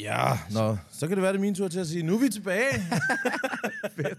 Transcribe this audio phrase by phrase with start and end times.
[0.00, 0.38] Ja, ja.
[0.50, 2.28] Nå, så kan det være, det er min tur til at sige, nu er vi
[2.28, 2.72] tilbage.
[3.96, 4.18] Fedt.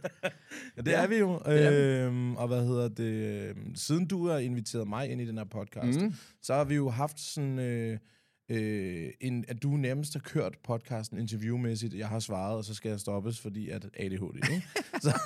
[0.77, 1.41] Ja, det er vi jo.
[1.47, 3.49] Øhm, og hvad hedder det?
[3.49, 6.13] øhm, Siden du har inviteret mig ind i den her podcast, mm.
[6.41, 7.59] så har vi jo haft sådan...
[7.59, 7.97] Øh,
[8.49, 11.93] øh, en, at du nærmest har kørt podcasten interviewmæssigt.
[11.93, 14.35] Jeg har svaret, og så skal jeg stoppes, fordi at ADHD.
[14.35, 14.67] Ikke?
[15.05, 15.19] så,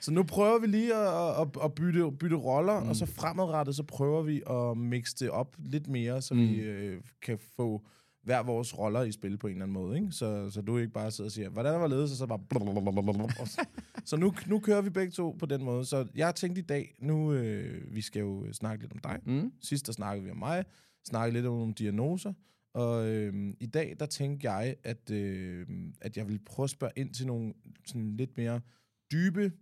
[0.00, 2.88] så nu prøver vi lige at, at, at bytte, bytte roller, mm.
[2.88, 6.40] og så fremadrettet, så prøver vi at mixe det op lidt mere, så mm.
[6.40, 7.86] vi øh, kan få
[8.24, 9.96] hver vores roller i spil på en eller anden måde.
[9.96, 10.12] Ikke?
[10.12, 12.40] Så, så du ikke bare sidder og siger, hvordan var ledet, og så bare...
[14.04, 15.84] så nu, nu kører vi begge to på den måde.
[15.84, 19.18] Så jeg har tænkt i dag, nu øh, vi skal jo snakke lidt om dig.
[19.26, 19.52] Mm.
[19.60, 20.64] Sidst der snakkede vi om mig,
[21.04, 22.32] snakkede lidt om nogle diagnoser,
[22.74, 25.66] og øh, i dag der tænkte jeg, at, øh,
[26.00, 27.52] at jeg vil prøve at spørge ind til nogle
[27.86, 28.60] sådan lidt mere
[29.12, 29.52] dybe,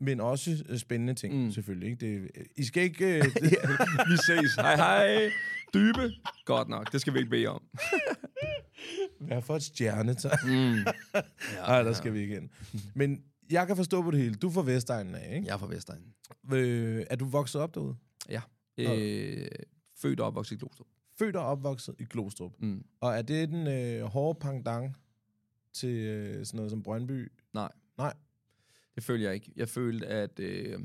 [0.00, 1.50] men også øh, spændende ting, mm.
[1.50, 1.90] selvfølgelig.
[1.90, 2.06] Ikke?
[2.06, 3.16] Det, I skal ikke...
[3.16, 3.24] Øh,
[4.10, 4.54] Vi ses.
[4.54, 5.30] Hej, hej.
[5.74, 6.12] Dybe.
[6.44, 6.92] Godt nok.
[6.92, 7.62] Det skal vi ikke bede om.
[9.26, 10.38] Hvad for et stjernetegn?
[10.44, 10.76] Mm.
[11.66, 12.50] Nej, der skal vi igen.
[12.94, 14.34] Men jeg kan forstå på det hele.
[14.34, 15.46] Du er fra Vestegnen af, ikke?
[15.46, 16.14] Jeg er fra Vestegnen.
[16.52, 17.96] Øh, er du vokset op derude?
[18.28, 18.40] Ja.
[18.78, 19.48] Øh,
[19.96, 20.86] født og opvokset i Glostrup.
[21.18, 22.52] Født og opvokset i Glostrup.
[22.58, 22.84] Mm.
[23.00, 24.96] Og er det den øh, hårde pangdang
[25.72, 27.32] til øh, sådan noget som Brøndby?
[27.52, 27.72] Nej.
[27.98, 28.14] Nej.
[28.94, 29.52] Det følte jeg ikke.
[29.56, 30.40] Jeg følte, at...
[30.40, 30.78] Øh,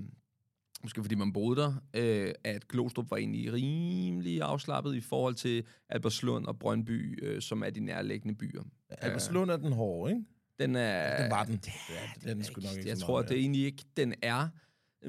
[0.84, 5.64] måske fordi man boede der, øh, at Glostrup var egentlig rimelig afslappet i forhold til
[5.90, 8.64] Albertslund og Brøndby, øh, som er de nærliggende byer.
[8.90, 10.26] Albertslund er den hårde, ikke?
[10.60, 11.22] Den er...
[11.22, 11.60] Det var den.
[11.68, 11.72] Ja,
[12.26, 14.48] Ja, den er sgu nok ikke Jeg tror, at det er egentlig ikke, den er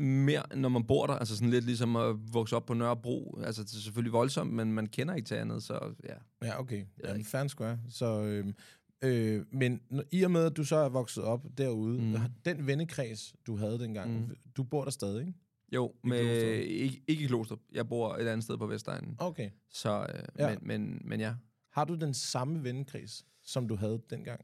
[0.00, 1.14] mere, når man bor der.
[1.14, 3.38] Altså sådan lidt ligesom at vokse op på Nørrebro.
[3.44, 6.46] Altså det er selvfølgelig voldsomt, men man kender ikke til andet, så ja.
[6.46, 6.84] Ja, okay.
[7.04, 7.30] Ja, ikke.
[7.30, 7.78] fair square.
[7.88, 8.46] Så, øh,
[9.04, 9.80] øh, men
[10.12, 12.16] i og med, at du så er vokset op derude, Mm.
[12.44, 14.36] den vennekreds, du havde dengang, mm.
[14.56, 15.38] du bor der stadig, ikke?
[15.74, 16.24] Jo, Glostrup?
[16.66, 17.60] ikke, ikke i Glostrup.
[17.72, 19.16] Jeg bor et andet sted på Vestegnen.
[19.18, 19.50] Okay.
[19.70, 20.48] Så, øh, Ja.
[20.48, 21.34] men, men, men ja.
[21.72, 24.40] Har du den samme vennekreds, som du havde dengang?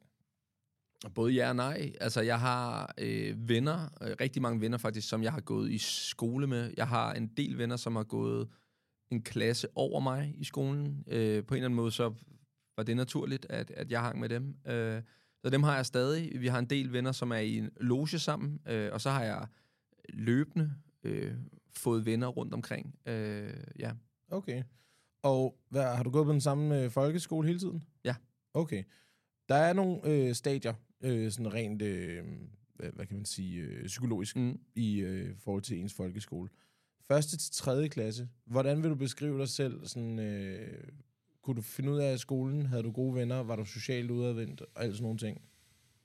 [1.15, 1.93] Både ja og nej.
[2.01, 5.79] Altså, jeg har øh, venner, øh, rigtig mange venner faktisk, som jeg har gået i
[5.79, 6.75] skole med.
[6.77, 8.49] Jeg har en del venner, som har gået
[9.11, 11.05] en klasse over mig i skolen.
[11.06, 12.15] Øh, på en eller anden måde, så
[12.77, 14.55] var det naturligt, at, at jeg hang med dem.
[14.67, 15.03] Øh,
[15.45, 16.41] så dem har jeg stadig.
[16.41, 19.25] Vi har en del venner, som er i en loge sammen, øh, og så har
[19.25, 19.47] jeg
[20.09, 21.34] løbende øh,
[21.76, 22.94] fået venner rundt omkring.
[23.06, 23.92] Øh, ja.
[24.28, 24.62] Okay.
[25.22, 27.82] Og hvad, har du gået på den samme øh, folkeskole hele tiden?
[28.04, 28.15] Ja.
[28.54, 28.82] Okay.
[29.48, 32.25] Der er nogle øh, stadier, øh, sådan rent, øh,
[32.75, 34.60] hvad, hvad kan man sige, øh, psykologisk, mm.
[34.75, 36.48] I øh, forhold til ens folkeskole.
[37.00, 39.87] Første til tredje klasse, hvordan vil du beskrive dig selv?
[39.87, 40.84] Sådan, øh,
[41.43, 42.66] kunne du finde ud af skolen?
[42.66, 43.37] Havde du gode venner?
[43.37, 44.60] Var du socialt udadvendt?
[44.60, 45.43] Og alle sådan nogle ting.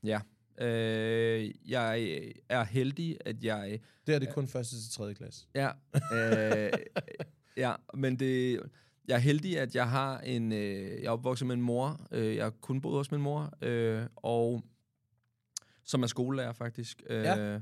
[0.04, 0.20] Ja.
[0.60, 5.46] Øh, jeg er heldig, at jeg Det er det kun første til tredje klasse.
[5.56, 5.70] Ja,
[6.14, 6.72] øh,
[7.58, 8.60] ja, men det,
[9.08, 12.36] jeg er heldig, at jeg har en, øh, jeg er opvokset med en mor, øh,
[12.36, 14.64] jeg har kun boet hos min mor, øh, og
[15.84, 17.60] som er skolelærer faktisk, øh, Ja.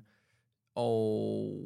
[0.75, 1.63] og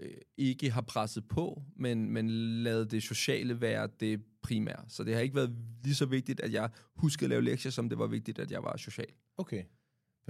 [0.00, 2.30] øh, ikke har presset på, men, men
[2.62, 4.84] lavet det sociale være det primære.
[4.88, 7.88] Så det har ikke været lige så vigtigt, at jeg huskede at lave lektier, som
[7.88, 9.08] det var vigtigt, at jeg var social.
[9.36, 9.64] Okay.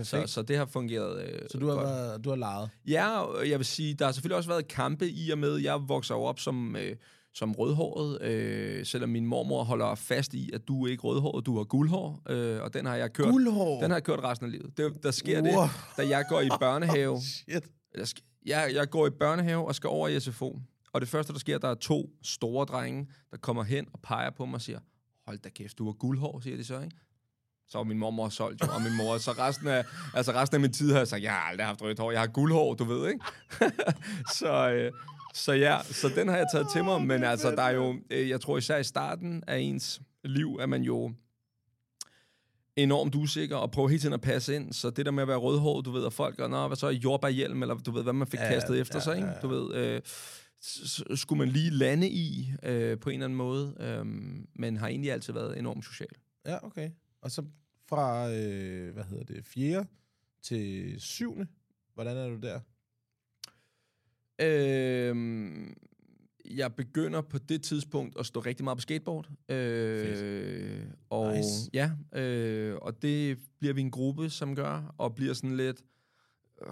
[0.04, 0.22] Så.
[0.26, 1.86] Så, det har fungeret øh, så du, har godt.
[1.86, 2.70] været, du har leget?
[2.88, 5.88] Ja, og jeg vil sige, der har selvfølgelig også været kampe i og med, jeg
[5.88, 6.96] vokser jo op som, øh,
[7.34, 11.56] som rødhåret, øh, selvom min mormor holder fast i, at du er ikke rødhåret, du
[11.56, 13.80] har guldhår, øh, og den har jeg kørt, Guldhår?
[13.80, 14.76] den har jeg kørt resten af livet.
[14.76, 15.62] Det, der sker Wow.
[15.62, 17.20] det, da jeg går i børnehave.
[17.20, 17.64] Shit.
[17.94, 18.06] Jeg,
[18.46, 20.58] jeg, jeg går i børnehave og skal over i SFO,
[20.92, 24.30] og det første, der sker, der er to store drenge, der kommer hen og peger
[24.30, 24.78] på mig og siger,
[25.26, 26.96] hold da kæft, du har guldhår, siger de så, ikke?
[27.68, 29.84] Så var min mormor solgt jo, og min mor, så resten af,
[30.14, 32.20] altså resten af min tid har jeg sagt, jeg har aldrig haft rødt hår, jeg
[32.20, 33.24] har guldhår, du ved, ikke?
[34.38, 34.92] så, øh,
[35.34, 38.28] så ja, så den har jeg taget til mig, men altså, der er jo, øh,
[38.28, 41.12] jeg tror især i starten af ens liv, er man jo
[42.76, 44.72] enormt usikker og prøver hele tiden at passe ind.
[44.72, 47.62] Så det der med at være rødhåret, du ved, at folk gør, hvad så jordbærhjelm,
[47.62, 49.28] eller du ved, hvad man fik ja, kastet efter ja, sig, ikke?
[49.42, 50.00] Du ved, øh,
[51.16, 54.06] skulle man lige lande i øh, på en eller anden måde, øh,
[54.54, 56.08] men har egentlig altid været enormt social.
[56.46, 56.90] Ja, okay.
[57.20, 57.44] Og så
[57.88, 59.86] fra, øh, hvad hedder det, 4.
[60.42, 61.44] til 7.
[61.94, 62.60] Hvordan er du der?
[64.40, 65.16] Øh,
[66.44, 69.30] jeg begynder på det tidspunkt at stå rigtig meget på skateboard.
[69.48, 71.70] Øh, og nice.
[71.72, 75.82] ja, øh, og det bliver vi en gruppe, som gør, og bliver sådan lidt,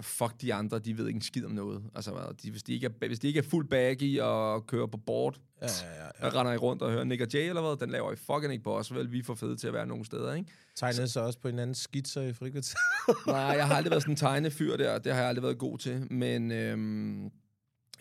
[0.01, 1.83] fuck de andre, de ved ikke en skid om noget.
[1.95, 4.87] Altså, hvad, de, hvis, de ikke er, hvis de ikke er fuld baggy og kører
[4.87, 6.39] på board, ja, ja, ja, ja.
[6.39, 8.63] render I rundt og hører Nick og Jay eller hvad, den laver I fucking ikke
[8.63, 9.11] på os, vel?
[9.11, 10.51] Vi er for fede til at være nogle steder, ikke?
[10.75, 12.77] Tegnede så også på en anden skitser i frikvarter?
[13.31, 15.77] Nej, jeg har aldrig været sådan en tegnefyr der, det har jeg aldrig været god
[15.77, 16.51] til, men...
[16.51, 17.31] Øhm,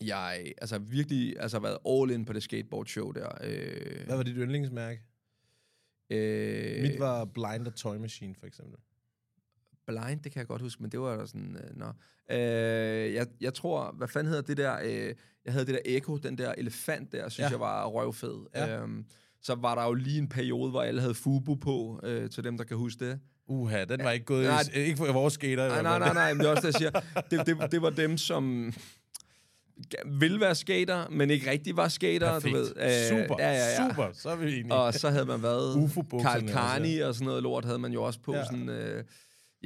[0.00, 3.28] jeg altså virkelig altså været all in på det skateboard show der.
[3.44, 5.02] Øh, Hvad var dit yndlingsmærke?
[6.10, 8.78] Øh, Mit var Blind og Toy Machine, for eksempel.
[9.86, 11.86] Blind, det kan jeg godt huske, men det var sådan, øh, nå.
[12.30, 16.16] Øh, jeg, jeg tror, hvad fanden hedder det der, øh, jeg havde det der Echo,
[16.16, 17.50] den der elefant der, synes ja.
[17.50, 18.46] jeg var røvfed.
[18.54, 18.82] Ja.
[18.82, 18.88] Øh,
[19.42, 22.56] så var der jo lige en periode, hvor alle havde Fubu på, øh, til dem,
[22.56, 23.20] der kan huske det.
[23.48, 25.68] Uha, den var ikke gået, nej, i, ikke for vores skater.
[25.68, 27.00] Nej, nej, nej, nej, men det er også det, jeg siger.
[27.30, 28.72] Det, det, det var dem, som
[30.06, 32.32] vil være skater, men ikke rigtig var skater.
[32.32, 32.54] Perfekt.
[32.54, 32.72] Du ved.
[32.76, 33.88] Æh, super, ja, ja, ja.
[33.88, 34.74] super, så er vi enige.
[34.74, 35.90] Og så havde man været
[36.22, 38.34] Karl Carney og sådan noget lort, havde man jo også på.
[38.34, 38.44] Ja.
[38.44, 39.04] Sådan, øh,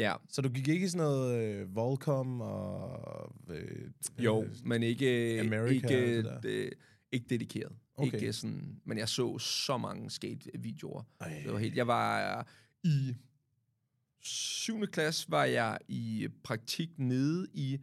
[0.00, 0.14] ja.
[0.28, 3.34] Så du gik ikke i sådan noget øh, Volcom og...
[3.50, 6.72] Øh, jo, øh, men ikke, America ikke, det,
[7.12, 7.72] ikke dedikeret.
[7.96, 8.14] Okay.
[8.14, 11.02] Ikke sådan, men jeg så så mange skate-videoer.
[11.44, 12.46] Det var helt, jeg var
[12.84, 13.14] i
[14.20, 14.86] 7.
[14.86, 17.78] klasse, var jeg i praktik nede i...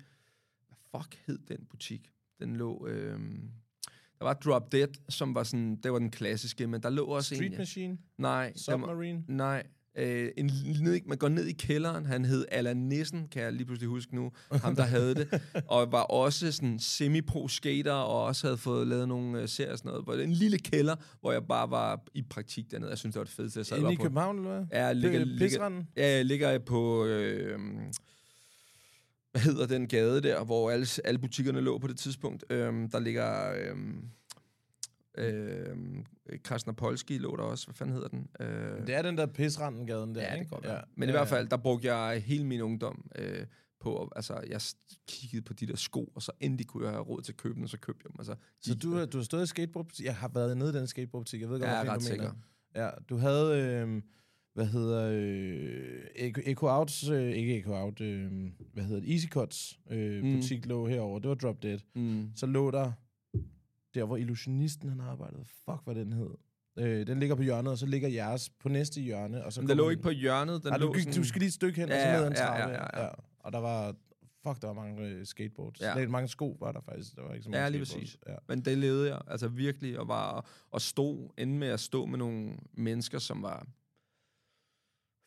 [0.68, 2.12] Hvad fuck hed den butik?
[2.40, 2.88] Den lå...
[2.88, 3.20] Øh,
[4.20, 7.36] der var Drop Dead, som var sådan, det var den klassiske, men der lå også
[7.36, 7.52] Street en...
[7.52, 7.98] Street Machine?
[8.18, 8.54] Nej.
[8.56, 9.24] Submarine?
[9.28, 9.68] Var, nej.
[9.98, 10.46] Øh, en,
[10.82, 14.16] ned, man går ned i kælderen, han hed Allan Nissen, kan jeg lige pludselig huske
[14.16, 18.88] nu, ham der havde det, og var også sådan semi-pro skater, og også havde fået
[18.88, 20.04] lavet nogle uh, serier og sådan noget.
[20.04, 22.90] Hvor en lille kælder, hvor jeg bare var i praktik dernede.
[22.90, 23.58] Jeg synes, det var det fedeste.
[23.58, 24.66] Jeg sad Inde i København, eller hvad?
[24.72, 27.06] Ja, ligger, ligger, ja, jeg ligger på...
[27.06, 27.60] Øh,
[29.32, 32.44] hvad hedder den gade der, hvor alle, alle butikkerne lå på det tidspunkt.
[32.50, 33.54] Øhm, der ligger...
[33.54, 34.04] Øhm,
[35.18, 36.06] øhm,
[36.44, 37.66] Krasnopolski lå der også.
[37.68, 38.28] Hvad fanden hedder den?
[38.40, 40.44] Øh, det er den der pisranden-gaden der, Ja, ikke?
[40.44, 40.78] det godt ja.
[40.96, 43.46] Men ja, i hvert fald, der brugte jeg hele min ungdom øh,
[43.80, 44.12] på...
[44.16, 44.62] Altså, jeg
[45.08, 47.56] kiggede på de der sko, og så endelig kunne jeg have råd til at købe
[47.56, 48.20] dem, og så købte jeg dem.
[48.20, 50.06] Altså, så du, du har stået i skateboardbutik?
[50.06, 51.42] Jeg har været nede i den skateboardbutik.
[51.42, 52.24] Jeg ved godt, ja, hvad du sikker.
[52.74, 52.86] mener.
[52.86, 53.62] Ja, du havde...
[53.62, 54.02] Øh,
[54.54, 58.32] hvad hedder, øh, Eco, Eco Out, øh, ikke Eco Out, øh,
[58.74, 60.36] hvad hedder det, Easy Cuts øh, mm.
[60.36, 61.20] butik lå herover.
[61.20, 61.80] det var Drop Dead.
[61.96, 62.30] Mm.
[62.36, 62.92] Så lå der,
[63.98, 66.30] der hvor illusionisten han arbejdede, fuck hvad den hed.
[66.80, 69.46] Øh, den ligger på hjørnet, og så ligger jeres på næste hjørne.
[69.46, 71.14] Og så Men den lå ikke på hjørnet, den Ej, lå du, sådan...
[71.14, 72.62] du skal lige et stykke hen, ja, og så ned en trappe.
[72.62, 73.10] Ja, ja, ja, ja.
[73.40, 73.96] Og der var,
[74.44, 75.82] fuck, der var mange øh, skateboards.
[75.82, 75.88] Ja.
[75.88, 78.18] Der mange sko var der faktisk, der var ikke så mange Ja, lige præcis.
[78.28, 78.36] Ja.
[78.48, 82.18] Men det levede jeg, altså virkelig, og var, og stod, inde med at stå med
[82.18, 83.68] nogle mennesker, som var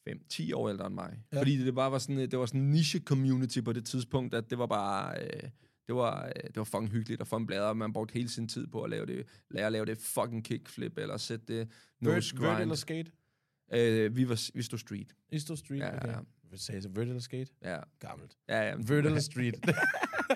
[0.09, 1.19] 5-10 år ældre end mig.
[1.33, 1.39] Ja.
[1.39, 4.59] Fordi det bare var sådan, det var sådan en niche-community på det tidspunkt, at det
[4.59, 5.23] var bare...
[5.23, 5.51] Øh,
[5.91, 8.49] det var, øh, det var fucking hyggeligt og fucking bladret, og man brugte hele sin
[8.49, 11.69] tid på at lave det, lære at lave det fucking kickflip, eller sætte det
[12.01, 12.47] nose grind.
[12.51, 13.11] Vert eller skate?
[13.73, 15.15] Øh, vi, var, vi stod street.
[15.33, 16.09] I stod street, ja, okay.
[16.09, 16.57] Ja.
[16.57, 16.89] Sagde så?
[16.89, 17.51] Vert eller skate?
[17.63, 17.79] Ja.
[17.99, 18.37] Gammelt.
[18.49, 18.75] Ja, ja.
[18.79, 19.55] Vert eller street?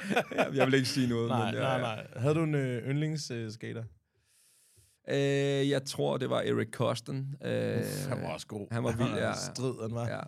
[0.58, 1.28] jeg vil ikke sige noget.
[1.28, 2.06] Nej, men, ja, nej, nej.
[2.16, 3.82] Havde du en øh, yndlingsskater?
[3.82, 3.88] Øh,
[5.08, 7.34] Øh, jeg tror, det var Eric Coston.
[7.44, 8.66] Øh, han var også god.
[8.70, 9.32] Han var vild, ja.
[9.54, 10.08] Strid, han var.
[10.08, 10.20] Ja.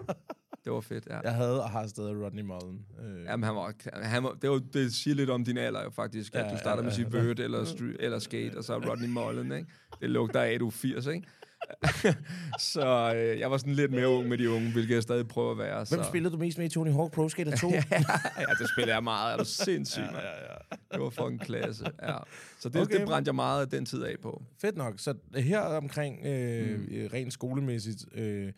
[0.66, 1.20] Det var fedt, ja.
[1.20, 2.87] Jeg havde og har stadig Rodney Mullen.
[3.00, 3.25] Øh.
[3.25, 6.35] Jamen, han var, han var, det, var, det siger lidt om din alder jo faktisk,
[6.35, 8.76] ja, at du starter ja, med at sige vert eller, stry, eller skate, og så
[8.76, 9.66] Rodney Mullen, ikke?
[10.00, 11.26] Det lugter af, at du er 80, ikke?
[12.73, 15.50] så øh, jeg var sådan lidt mere ung med de unge, hvilket jeg stadig prøver
[15.50, 15.76] at være.
[15.76, 16.08] Hvem så.
[16.08, 17.70] spillede du mest med i Tony Hawk Pro Skater 2?
[17.73, 17.80] ja,
[18.61, 19.32] det spillede jeg meget.
[19.32, 20.76] Er du sindssygt, ja, ja, ja.
[20.92, 22.16] Det var en klasse, ja.
[22.61, 22.99] Så det, okay.
[22.99, 24.42] det brændte jeg meget af den tid af på.
[24.61, 24.94] Fedt nok.
[24.96, 26.87] Så her omkring øh, mm.
[27.12, 28.52] rent skolemæssigt, øh,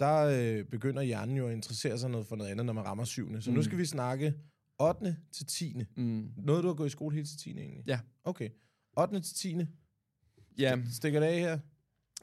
[0.00, 0.16] der
[0.58, 3.42] øh, begynder hjernen jo at interessere sig noget for noget andet, når man rammer syvende.
[3.42, 3.56] Så mm.
[3.56, 4.34] nu skal vi snakke
[4.78, 5.16] 8.
[5.32, 5.84] til 10.
[5.96, 6.30] Mm.
[6.36, 7.50] Noget, du har gået i skole helt til 10.
[7.50, 7.84] egentlig?
[7.86, 8.00] Ja.
[8.24, 8.48] Okay.
[8.96, 9.20] 8.
[9.20, 9.56] til 10.
[10.58, 10.78] Ja.
[10.92, 11.58] Stikker det af her?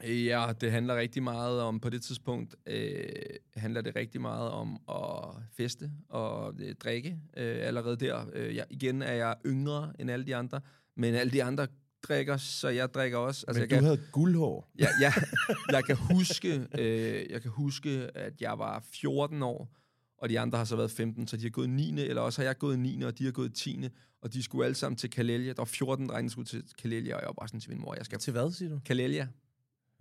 [0.04, 3.10] Ja, det handler rigtig meget om, på det tidspunkt øh,
[3.56, 7.18] handler det rigtig meget om at feste og øh, drikke.
[7.38, 10.62] Øh, allerede der, øh, jeg, igen er jeg yngre end alle de andre,
[10.96, 11.68] men alle de andre
[12.08, 13.46] drikker, så jeg drikker også.
[13.48, 14.72] Altså, Men jeg du kan, havde guldhår.
[14.80, 15.14] Ja, ja,
[15.76, 19.76] jeg kan huske, øh, jeg kan huske, at jeg var 14 år,
[20.18, 22.00] og de andre har så været 15, så de har gået 9.
[22.00, 23.02] eller også har jeg gået 9.
[23.02, 23.90] og de har gået 10.
[24.22, 25.48] Og de skulle alle sammen til Kalelia.
[25.48, 27.82] Der var 14 drenge, der skulle til Kalelia, og jeg var bare sådan til min
[27.82, 28.20] mor, jeg skal...
[28.20, 28.80] Til hvad, siger du?
[28.86, 29.28] Kalelia.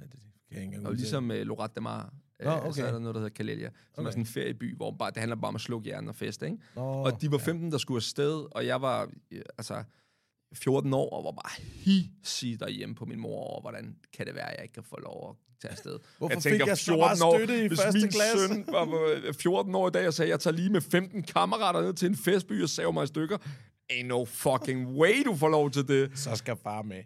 [0.00, 0.20] Ja, det kan
[0.50, 2.72] jeg ikke engang og ligesom uh, Lorette de Mar, Nå, okay.
[2.72, 4.06] så er der noget, der hedder Kalelia, som okay.
[4.06, 6.46] er sådan en ferieby, hvor bare, det handler bare om at slukke hjernen og feste,
[6.46, 6.58] ikke?
[6.76, 7.72] Nå, og de var 15, ja.
[7.72, 9.10] der skulle afsted, og jeg var,
[9.58, 9.84] altså,
[10.54, 14.50] 14 år, og var bare hissig derhjemme på min mor over, hvordan kan det være,
[14.50, 15.98] at jeg ikke kan få lov at tage afsted.
[16.18, 18.48] Hvorfor jeg tænker, fik jeg 14 så år, støtte i hvis første min klasse?
[18.48, 21.94] søn var 14 år i dag og sagde, jeg tager lige med 15 kammerater ned
[21.94, 23.38] til en festby og saver mig i stykker,
[23.92, 26.18] ain't no fucking way, du får lov til det.
[26.18, 27.02] Så skal far med.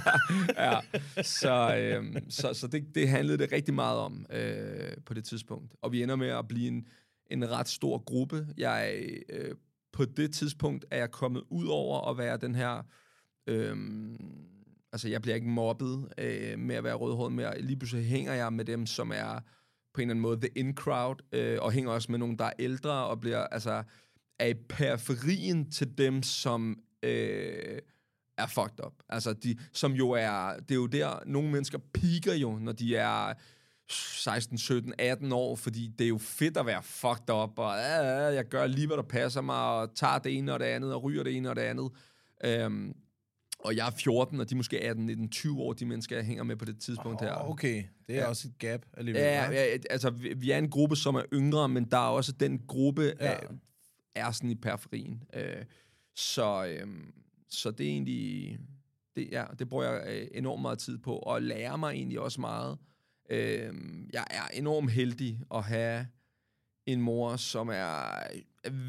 [0.64, 0.80] ja,
[1.22, 5.74] så, øhm, så, så det, det handlede det rigtig meget om øh, på det tidspunkt.
[5.82, 6.86] Og vi ender med at blive en,
[7.30, 8.46] en ret stor gruppe.
[8.56, 8.94] Jeg
[9.28, 9.54] øh,
[9.92, 12.82] på det tidspunkt er jeg kommet ud over at være den her...
[13.46, 14.16] Øhm,
[14.92, 17.60] altså, jeg bliver ikke mobbet øh, med at være rødhåret mere.
[17.60, 19.40] Lige pludselig hænger jeg med dem, som er
[19.94, 22.44] på en eller anden måde the in crowd, øh, og hænger også med nogen, der
[22.44, 23.82] er ældre, og bliver altså
[24.38, 27.78] er i periferien til dem, som øh,
[28.38, 28.92] er fucked up.
[29.08, 32.96] Altså, de, som jo er, det er jo der, nogle mennesker piker jo, når de
[32.96, 33.34] er
[33.90, 38.24] 16, 17, 18 år, fordi det er jo fedt at være fucked up, og ja,
[38.26, 41.02] jeg gør lige, hvad der passer mig, og tager det ene og det andet, og
[41.02, 41.90] ryger det ene og det andet.
[42.44, 42.94] Øhm,
[43.58, 46.24] og jeg er 14, og de er måske 18, 19, 20 år, de mennesker, jeg
[46.24, 47.34] hænger med på det tidspunkt oh, her.
[47.34, 48.28] Okay, det er ja.
[48.28, 49.22] også et gap alligevel.
[49.22, 52.32] Ja, ja, altså vi, vi er en gruppe, som er yngre, men der er også
[52.32, 53.32] den gruppe, ja.
[53.32, 53.40] af,
[54.14, 55.22] er sådan i periferien.
[55.34, 55.64] Øh,
[56.14, 56.86] så, øh,
[57.48, 58.58] så det er egentlig...
[59.16, 62.40] Det, ja, det bruger jeg øh, enormt meget tid på, og lærer mig egentlig også
[62.40, 62.78] meget.
[63.28, 63.74] Øh,
[64.12, 66.06] jeg er enormt heldig at have
[66.86, 68.22] en mor, som er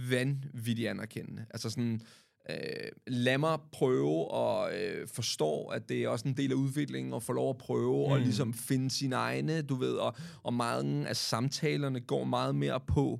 [0.09, 1.45] vanvittigt anerkendende.
[1.49, 2.01] Altså sådan,
[2.49, 7.13] øh, lad mig prøve at øh, forstå, at det er også en del af udviklingen,
[7.13, 8.11] at få lov at prøve mm.
[8.11, 12.79] og ligesom finde sine egne, du ved, og, og mange af samtalerne går meget mere
[12.79, 13.19] på,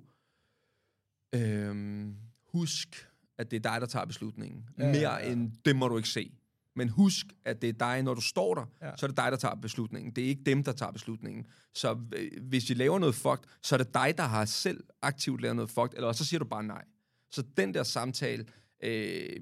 [1.36, 2.16] Øhm,
[2.54, 3.08] husk,
[3.38, 4.70] at det er dig, der tager beslutningen.
[4.78, 5.32] Ja, Mere ja, ja.
[5.32, 6.32] end, det må du ikke se.
[6.80, 8.92] Men husk, at det er dig, når du står der, ja.
[8.98, 10.12] så er det dig, der tager beslutningen.
[10.12, 11.46] Det er ikke dem, der tager beslutningen.
[11.74, 15.42] Så øh, hvis I laver noget fucked, så er det dig, der har selv aktivt
[15.42, 16.86] lavet noget fucked, eller så siger du bare nej.
[17.32, 18.46] Så den der samtale,
[18.84, 19.40] øh,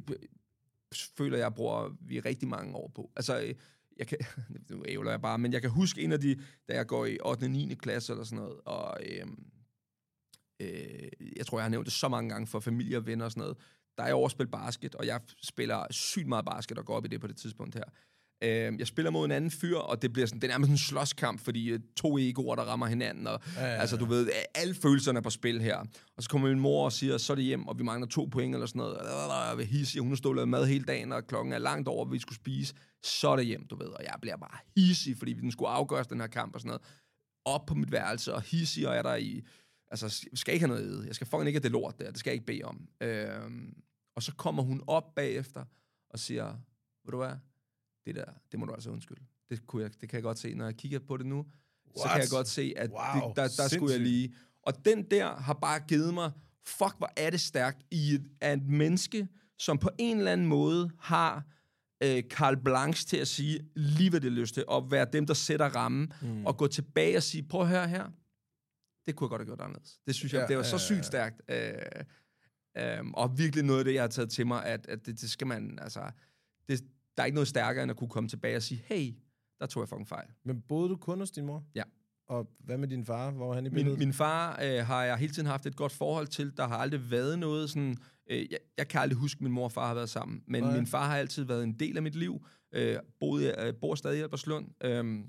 [1.17, 3.11] føler jeg, bruger vi rigtig mange år på.
[3.15, 3.53] Altså, øh,
[3.97, 4.17] jeg kan,
[4.69, 6.35] nu ævler jeg bare, men jeg kan huske en af de,
[6.69, 7.43] da jeg går i 8.
[7.43, 7.75] og 9.
[7.75, 9.27] klasse eller sådan noget, og øh,
[10.59, 13.31] øh, jeg tror, jeg har nævnt det så mange gange for familie og venner og
[13.31, 13.57] sådan noget,
[13.97, 17.07] der er jeg overspillet basket, og jeg spiller sygt meget basket og går op i
[17.07, 17.83] det på det tidspunkt her.
[18.43, 20.77] Øh, jeg spiller mod en anden fyr, og det bliver sådan, det er nærmest en
[20.77, 23.79] slåskamp, fordi øh, to egoer, der rammer hinanden, og ja, ja, ja.
[23.79, 25.77] altså, du ved, alle følelserne er på spil her.
[26.17, 28.25] Og så kommer min mor og siger, så er det hjem, og vi mangler to
[28.31, 28.97] point eller sådan noget.
[28.97, 32.19] Og hissig, hun har stået og mad hele dagen, og klokken er langt over, vi
[32.19, 32.75] skulle spise.
[33.03, 33.87] Så er det hjem, du ved.
[33.87, 36.81] Og jeg bliver bare hissig, fordi vi skulle afgøres den her kamp og sådan noget.
[37.45, 39.43] Op på mit værelse, og hissig, og er der i
[39.91, 42.11] Altså, jeg skal ikke have noget Jeg skal fucking ikke have det lort der.
[42.11, 42.87] Det skal jeg ikke bede om.
[43.01, 43.73] Øhm,
[44.17, 45.65] og så kommer hun op bagefter
[46.09, 46.45] og siger,
[47.03, 47.35] ved du hvad,
[48.05, 49.21] det der, det må du altså undskylde.
[49.49, 50.53] Det, kunne jeg, det kan jeg godt se.
[50.53, 51.47] Når jeg kigger på det nu, What?
[51.97, 54.35] så kan jeg godt se, at wow, det, der, der skulle jeg lige...
[54.61, 56.31] Og den der har bare givet mig,
[56.65, 60.91] fuck, hvor er det stærkt, i et, et menneske, som på en eller anden måde
[60.99, 61.43] har
[62.03, 65.33] øh, Carl Blanche til at sige lige hvad det lyst til, og være dem, der
[65.33, 66.45] sætter rammen, mm.
[66.45, 68.09] og gå tilbage og sige, prøv at høre her,
[69.05, 69.99] det kunne jeg godt have gjort anderledes.
[70.07, 71.41] Det synes jeg, ja, det var så sygt stærkt.
[71.49, 71.71] Øh,
[72.79, 75.29] øh, og virkelig noget af det, jeg har taget til mig, at, at det, det
[75.29, 76.11] skal man, altså,
[76.67, 76.83] det,
[77.17, 79.13] der er ikke noget stærkere, end at kunne komme tilbage og sige, hey,
[79.59, 80.27] der tog jeg fucking fejl.
[80.45, 81.63] Men boede du kun hos din mor?
[81.75, 81.83] Ja.
[82.27, 83.31] Og hvad med din far?
[83.31, 83.99] Hvor er han i billedet?
[83.99, 86.57] Min, min far øh, har jeg hele tiden haft et godt forhold til.
[86.57, 87.97] Der har aldrig været noget sådan...
[88.29, 90.43] Øh, jeg, jeg kan aldrig huske, at min mor og far har været sammen.
[90.47, 90.75] Men Nej.
[90.75, 92.45] min far har altid været en del af mit liv.
[92.73, 94.67] Øh, boede, øh, bor stadig i Alberslund.
[94.83, 95.19] Øh,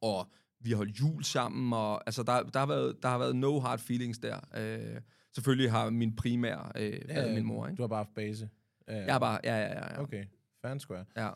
[0.00, 3.36] og vi har holdt jul sammen, og altså, der, der, har været, der har været
[3.36, 4.40] no hard feelings der.
[4.56, 5.00] Øh,
[5.34, 7.66] selvfølgelig har min primær øh, ja, været min mor.
[7.66, 7.76] Ikke?
[7.76, 8.48] Du har bare haft base.
[8.88, 9.04] Ja, ja.
[9.04, 9.94] Jeg har bare, ja, ja, ja.
[9.94, 10.02] ja.
[10.02, 10.24] Okay,
[10.62, 11.04] fair square.
[11.16, 11.30] Ja.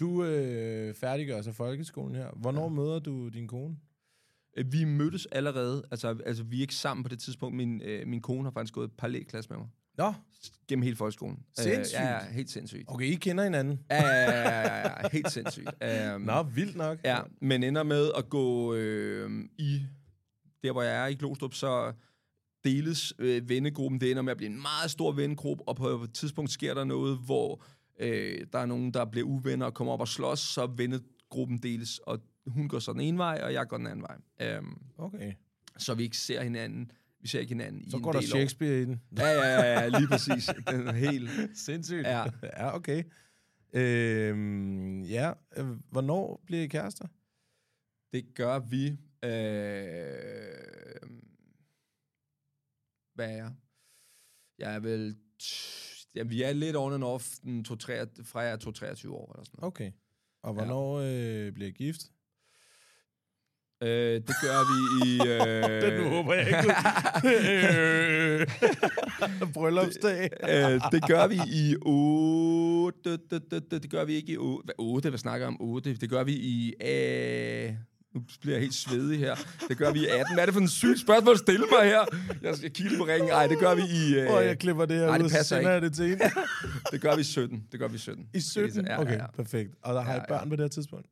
[0.00, 2.30] Du øh, færdiggør så folkeskolen her.
[2.36, 2.68] Hvornår ja.
[2.68, 3.76] møder du din kone?
[4.56, 7.56] Øh, vi mødtes allerede, altså, altså vi er ikke sammen på det tidspunkt.
[7.56, 9.68] Min, øh, min kone har faktisk gået parallelklasse med mig.
[9.98, 10.14] Nå.
[10.68, 11.38] Gennem hele folkeskolen.
[11.58, 12.00] Sindssygt.
[12.00, 12.84] Øh, ja, ja, helt sindssygt.
[12.86, 13.80] Okay, I kender hinanden?
[13.90, 15.68] Ja, ja, ja, ja, ja helt sindssygt.
[16.14, 16.98] Um, Nå, vildt nok.
[17.04, 19.86] Ja, men ender med at gå øh, i,
[20.62, 21.92] der hvor jeg er i Glostrup, så
[22.68, 24.00] deles øh, vennegruppen.
[24.00, 26.84] Det ender med at blive en meget stor vennegruppe, og på et tidspunkt sker der
[26.84, 27.64] noget, hvor
[28.00, 31.98] øh, der er nogen, der bliver uvenner og kommer op og slås, så vennegruppen deles,
[31.98, 34.58] og hun går så den ene vej, og jeg går den anden vej.
[34.58, 35.32] Um, okay.
[35.78, 38.76] Så vi ikke ser hinanden vi ser ikke hinanden så i går der Shakespeare år.
[38.76, 39.00] i den.
[39.18, 40.50] Ja, ja, ja, lige præcis.
[40.70, 41.30] Den er helt...
[41.66, 42.06] Sindssygt.
[42.06, 42.24] Ja.
[42.42, 43.02] ja, okay.
[43.72, 47.06] Øhm, ja, øh, hvornår bliver I kærester?
[48.12, 48.86] Det gør vi...
[49.24, 49.30] Øh,
[53.18, 53.52] hvad er jeg?
[54.58, 55.16] Jeg er vel...
[56.14, 59.32] Ja, vi er lidt on and off den to, tre, fra jeg er 2-23 år
[59.32, 59.72] eller sådan noget.
[59.72, 59.92] Okay.
[60.42, 62.00] Og hvornår øh, bliver I gift?
[63.82, 65.10] Øh, det gør vi i...
[65.28, 66.74] Øh, Den håber jeg ikke.
[69.54, 70.30] Bryllupsdag.
[70.42, 73.10] øh, det gør vi i 8...
[73.10, 74.64] Det, det, det, det gør vi ikke i 8.
[74.64, 75.08] Hvad 8?
[75.08, 75.94] Hvad snakker jeg om 8?
[75.94, 76.74] Det gør vi i...
[76.80, 77.74] Øh,
[78.14, 79.34] nu bliver jeg helt svedig her.
[79.68, 80.34] Det gør vi i 18.
[80.34, 82.04] Hvad er det for en sygt spørgsmål at stille mig her?
[82.42, 83.30] Jeg skal kigge på ringen.
[83.30, 84.14] Ej, det gør vi i...
[84.14, 85.80] Øh, jeg klipper det her nej, det passer ikke.
[85.80, 86.20] det til
[86.92, 87.66] det gør vi i 17.
[87.72, 88.28] Det gør vi i 17.
[88.34, 88.86] I 17?
[88.86, 89.26] Ja, Okay, ja, ja.
[89.30, 89.74] perfekt.
[89.82, 90.26] Og der har I Ja, ja.
[90.38, 91.06] børn på det her tidspunkt?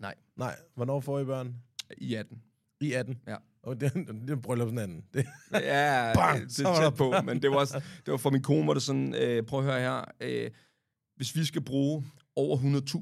[0.00, 0.56] Nej, Nej.
[0.74, 1.54] Hvornår får I børn?
[1.98, 2.42] i 18.
[2.80, 3.18] I 18?
[3.28, 3.36] Ja.
[3.62, 5.04] Og det, er- det er bryllupsnatten.
[5.14, 6.42] Det, Ja, Bang!
[6.42, 8.42] det Så er var der tæt på, men det var, også, det var for min
[8.42, 10.50] kone, var det sådan, øh, prøv at høre her, øh,
[11.16, 12.04] hvis vi skal bruge
[12.36, 12.56] over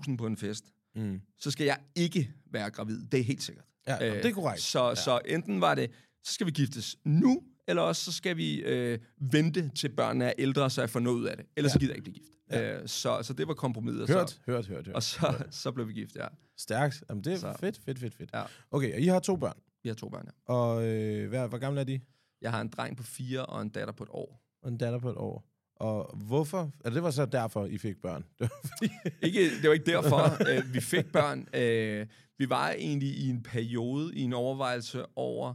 [0.09, 1.21] 100.000 på en fest, mm.
[1.39, 3.07] så skal jeg ikke være gravid.
[3.07, 3.65] Det er helt sikkert.
[3.87, 4.61] Ja, øh, det er korrekt.
[4.63, 4.95] Så, ja.
[4.95, 5.91] så enten var det,
[6.25, 8.99] så skal vi giftes nu, eller også så skal vi øh,
[9.33, 11.47] vente til børnene er ældre, så jeg får noget ud af det.
[11.57, 11.73] Ellers ja.
[11.73, 12.31] så gider jeg ikke blive gift.
[12.51, 12.81] Ja.
[12.81, 14.09] Øh, så, så det var kompromiset.
[14.11, 14.95] Hørt, Så, hørt, hørt, hørt.
[14.95, 16.27] og så, så blev vi gift, ja.
[16.59, 17.05] Stærkt.
[17.09, 17.57] Jamen, det er Så.
[17.61, 18.31] fedt, fedt, fedt, fedt.
[18.35, 18.43] Ja.
[18.71, 19.57] Okay, og I har to børn.
[19.83, 20.53] Vi har to børn, ja.
[20.55, 22.01] Og øh, hvad, hvor gamle er de?
[22.43, 24.43] Jeg har en dreng på fire og en datter på et år.
[24.63, 25.50] Og en datter på et år.
[25.81, 26.73] Og hvorfor?
[26.85, 28.25] Altså, det var så derfor, I fik børn.
[28.39, 28.91] Det var fordi...
[29.27, 31.49] Ikke, det var ikke derfor, øh, vi fik børn.
[31.55, 32.07] Øh,
[32.39, 35.55] vi var egentlig i en periode, i en overvejelse over,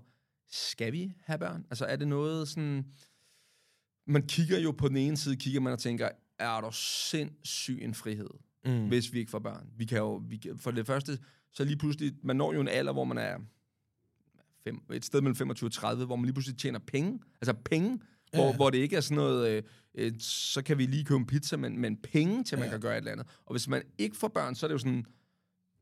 [0.49, 1.65] skal vi have børn?
[1.69, 2.85] Altså er det noget sådan...
[4.07, 7.93] Man kigger jo på den ene side, kigger man og tænker, er der sindssyg en
[7.93, 8.29] frihed,
[8.65, 8.87] mm.
[8.87, 9.69] hvis vi ikke får børn?
[9.77, 11.19] Vi kan jo, vi kan, for det første,
[11.53, 13.37] så lige pludselig, man når jo en alder, hvor man er
[14.63, 17.19] fem, et sted mellem 25 og 30, hvor man lige pludselig tjener penge.
[17.41, 17.99] Altså penge,
[18.35, 18.43] ja.
[18.43, 19.63] hvor, hvor det ikke er sådan noget, øh,
[19.95, 22.71] øh, så kan vi lige købe en pizza, men, men penge til, man Ja.
[22.71, 23.27] kan gøre et eller andet.
[23.45, 25.05] Og hvis man ikke får børn, så er det jo sådan,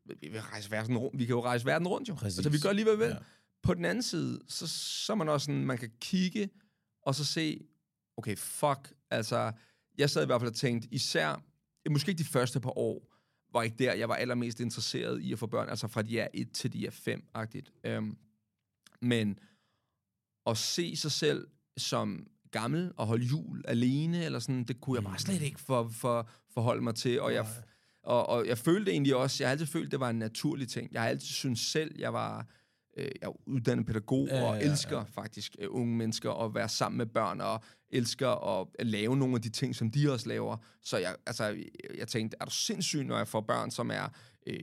[0.05, 2.13] vi, vil rejse verden rundt, vi kan jo rejse verden rundt jo.
[2.15, 2.37] Præcis.
[2.37, 3.09] Altså vi gør lige, hvad vi vil.
[3.09, 3.17] Ja.
[3.63, 6.49] På den anden side, så, så er man også sådan, man kan kigge
[7.01, 7.59] og så se,
[8.17, 9.51] okay, fuck, altså,
[9.97, 11.43] jeg sad i hvert fald og tænkte, især,
[11.89, 13.09] måske ikke de første par år,
[13.53, 16.27] var ikke der, jeg var allermest interesseret i at få børn, altså fra de er
[16.33, 17.89] 1 til de er 5-agtigt.
[17.89, 18.17] Øhm,
[19.01, 19.39] men
[20.47, 25.03] at se sig selv som gammel og holde jul alene, eller sådan, det kunne jeg
[25.03, 27.45] bare slet ikke for, for, forholde mig til, og jeg,
[28.03, 30.93] og, og jeg følte egentlig også, jeg har altid følt, det var en naturlig ting.
[30.93, 32.47] Jeg har altid syntes selv, jeg var,
[32.97, 35.03] øh, jeg er uddannet pædagog, Ja, ja, og ja, elsker ja.
[35.03, 39.35] faktisk øh, unge mennesker, og være sammen med børn, og elsker at, at lave nogle
[39.35, 40.57] af de ting, som de også laver.
[40.81, 41.57] Så jeg, altså,
[41.97, 44.07] jeg tænkte, er du sindssyg, når jeg får børn, som er
[44.47, 44.59] øh,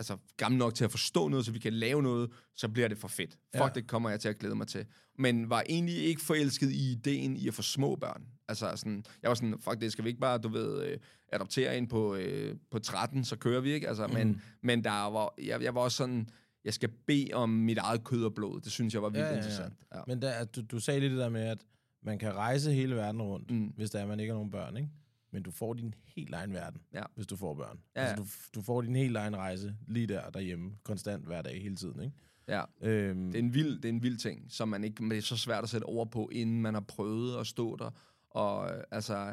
[0.00, 2.98] altså, gamle nok til at forstå noget, så vi kan lave noget, så bliver det
[2.98, 3.30] for fedt.
[3.32, 3.68] Fuck, Ja.
[3.74, 4.86] det kommer jeg til at glæde mig til.
[5.18, 8.22] Men var egentlig ikke forelsket i ideen i at få små børn.
[8.48, 10.98] Altså sådan, jeg var sådan, fuck det, skal vi ikke bare, du ved, øh,
[11.32, 13.88] adoptere en på, øh, på 13, så kører vi, ikke?
[13.88, 14.14] Altså, mm.
[14.14, 16.28] men, men der var, jeg, jeg var også sådan,
[16.64, 18.60] jeg skal bede om mit eget kød og blod.
[18.60, 19.36] Det synes jeg var vildt Ja, ja, ja.
[19.38, 19.74] interessant.
[19.94, 20.00] Ja.
[20.06, 21.58] Men der, du, du sagde lige det der med, at
[22.02, 23.50] man kan rejse hele verden rundt.
[23.50, 23.66] Mm.
[23.76, 24.88] hvis der er, man ikke har nogen børn, ikke?
[25.32, 27.02] Men du får din helt egen verden, Ja.
[27.14, 27.80] hvis du får børn.
[27.96, 28.28] Ja, Altså, du,
[28.60, 32.16] du får din helt egen rejse lige der derhjemme, konstant hver dag, hele tiden, ikke?
[32.48, 32.62] ja.
[32.82, 35.18] Øhm, Det er en vild, det er en vild ting, som man ikke, men det
[35.18, 37.90] er så svært at sætte over på, inden man har prøvet at stå der.
[38.30, 39.32] Og øh, altså,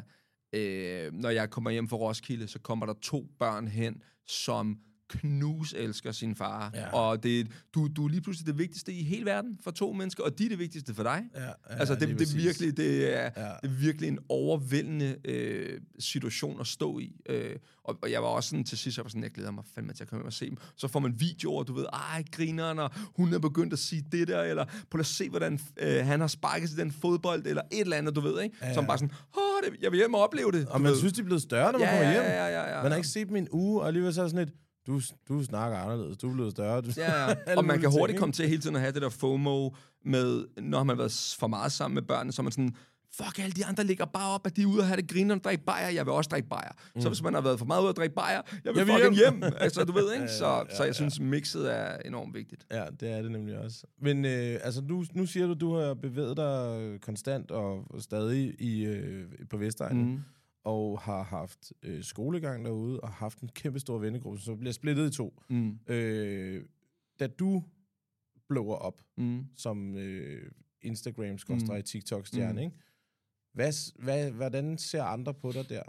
[0.52, 5.74] øh, når jeg kommer hjem fra Roskilde, så kommer der to børn hen, som knus
[5.76, 6.70] elsker sin far.
[6.74, 6.80] Ja.
[6.80, 6.92] Ja.
[6.94, 10.22] Og det, du, du er lige pludselig det vigtigste i hele verden for to mennesker,
[10.24, 11.22] og de er det vigtigste for dig.
[11.34, 13.46] ja, ja, altså, det, det, virkelig, det, er, Ja.
[13.46, 13.52] ja.
[13.62, 17.16] det er virkelig en overvældende øh, situation at stå i.
[17.28, 19.64] Øh, og, og jeg var også sådan til sidst, jeg var sådan, jeg glæder mig
[19.74, 20.56] fandme til at komme hjem og se dem.
[20.76, 24.28] Så får man videoer, du ved, ej, grineren, og hun er begyndt at sige det
[24.28, 27.80] der, eller prøv at se, hvordan øh, han har sparket til den fodbold, eller et
[27.80, 28.56] eller andet, du ved, ikke?
[28.60, 28.74] Ja, Ja, ja.
[28.74, 30.66] Som bare sådan, åh, det, jeg vil hjem og opleve det.
[30.68, 30.98] Og man ved.
[30.98, 32.22] synes, de er blevet større, når man ja, kommer hjem.
[32.22, 32.82] ja, ja, ja, ja.
[32.82, 34.52] Man har ikke set dem i en uge, og alligevel så er sådan et,
[34.88, 36.80] du, du snakker anderledes, du er blevet større.
[36.80, 37.34] Du, Ja, ja.
[37.58, 38.20] Og man kan ting, hurtigt ikke?
[38.20, 39.70] komme til hele tiden at have det der FOMO
[40.04, 42.74] med, når man har været for meget sammen med børnene, så man sådan,
[43.16, 45.34] fuck, alle de andre ligger bare op, at de er ude og have det griner
[45.34, 46.72] og drikke bajer, jeg vil også drikke bajer.
[46.94, 47.00] Mm.
[47.00, 48.94] Så hvis man har været for meget ude at drikke bajer, jeg vil Jeg vil
[48.94, 49.42] fucking hjem.
[49.42, 49.52] hjem.
[49.58, 50.24] altså, du ved, ikke?
[50.24, 50.86] Ja, Så, ja, så ja.
[50.86, 52.66] jeg synes, mixet er enormt vigtigt.
[52.70, 53.84] Ja, det er det nemlig også.
[54.00, 58.84] Men øh, altså, nu, nu siger du, du har bevæget dig konstant og stadig i,
[58.84, 60.20] øh, på Vestegnen, mm.
[60.68, 60.72] Mm.
[60.74, 65.12] og har haft øh, skolegang derude, og haft en kæmpe stor vennegruppe, som bliver splittet
[65.12, 65.42] i to.
[65.50, 65.78] Mm.
[65.86, 66.64] Øh,
[67.20, 67.64] da du
[68.48, 69.44] blower op Mm.
[69.56, 70.50] som øh,
[70.82, 72.58] Instagram-TikTok-stjerne, Mm.
[72.58, 72.76] ikke?
[73.52, 75.82] Hvad, s- hvad, hvordan ser andre på dig der?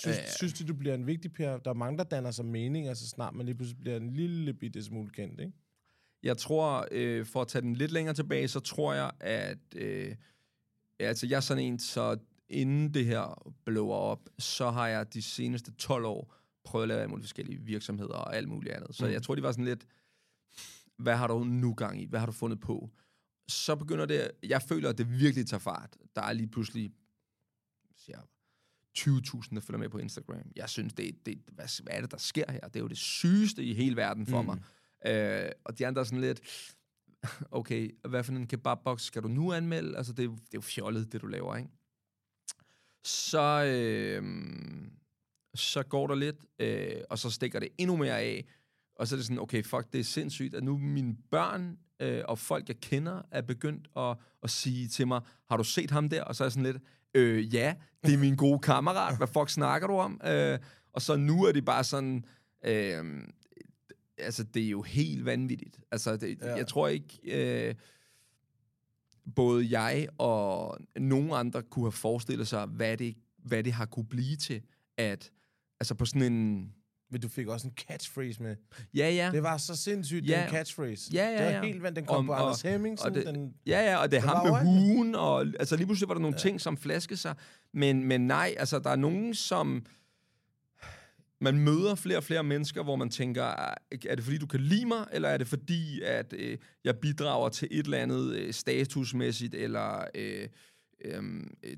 [0.00, 0.24] Synes, Øh.
[0.36, 1.56] synes du, du bliver en vigtig per?
[1.58, 4.54] Der er mange, der danner sig mening, så snart man lige pludselig bliver en lille
[4.54, 5.52] bitte smule kendt, ikke?
[6.22, 10.14] Jeg tror, øh, for at tage den lidt længere tilbage, så tror jeg, at øh,
[10.98, 12.18] altså, jeg er sådan en, så
[12.48, 17.00] inden det her blower op, så har jeg de seneste 12 år prøvet at lave
[17.00, 18.96] alle mulige forskellige virksomheder og alt muligt andet.
[18.96, 19.12] Så Mm.
[19.12, 19.86] jeg tror, de var sådan lidt,
[20.98, 22.06] hvad har du nu gang i?
[22.06, 22.90] Hvad har du fundet på?
[23.48, 25.96] Så begynder det, jeg føler, at det virkelig tager fart.
[26.16, 26.92] Der er lige pludselig,
[27.96, 28.26] siger jeg,
[28.98, 30.50] 20.000, der følger med på Instagram.
[30.56, 32.60] Jeg synes, det, det, hvad, hvad er det, der sker her?
[32.60, 34.46] Det er jo det sygeste i hele verden for mm.
[34.46, 34.58] mig.
[35.06, 36.40] Øh, og de andre er sådan lidt,
[37.50, 39.96] okay, hvad for en kebabbox skal du nu anmelde?
[39.96, 41.70] Altså, det, er det er jo fjollet, det du laver, ikke?
[43.04, 44.22] Så, øh,
[45.54, 48.44] så går der lidt, øh, og så stikker det endnu mere af.
[48.96, 52.22] Og så er det sådan, okay, fuck, det er sindssygt, at nu mine børn øh,
[52.28, 56.08] og folk, jeg kender, er begyndt at, at sige til mig, har du set ham
[56.08, 56.22] der?
[56.24, 56.82] Og så er jeg sådan lidt,
[57.14, 57.74] øh, ja,
[58.06, 59.16] det er min gode kammerat.
[59.16, 60.20] Hvad fuck snakker du om?
[60.26, 60.58] Øh,
[60.92, 62.24] og så nu er det bare sådan,
[62.64, 63.04] øh,
[64.18, 65.80] altså, det er jo helt vanvittigt.
[65.90, 66.54] Altså, det, Ja.
[66.56, 67.18] jeg tror ikke...
[67.68, 67.74] Øh,
[69.36, 74.06] både jeg og nogen andre kunne have forestillet sig, hvad det, hvad det har kunne
[74.06, 74.62] blive til,
[74.98, 75.30] at
[75.80, 76.72] altså på sådan en...
[77.10, 78.56] Men du fik også en catchphrase med.
[78.94, 79.30] Ja, ja.
[79.32, 80.40] Det var så sindssygt, Ja.
[80.42, 81.10] den catchphrase.
[81.12, 81.62] Ja, ja, Det var ja.
[81.64, 81.96] helt vandt.
[81.96, 83.08] Den kom Om- på og- Anders Hemmingsen.
[83.08, 86.08] og det- den, Ja, ja, og det er ham med hugen, og altså lige pludselig
[86.08, 86.40] var der nogle ja.
[86.40, 87.34] ting, som flaskede sig.
[87.74, 89.86] Men, men nej, altså der er nogen, som...
[91.44, 93.74] Man møder flere og flere mennesker, hvor man tænker, er
[94.06, 97.48] er det fordi, du kan lide mig, eller er det fordi, at øh, jeg bidrager
[97.48, 100.48] til et eller andet øh, statusmæssigt, eller øh,
[101.04, 101.22] øh,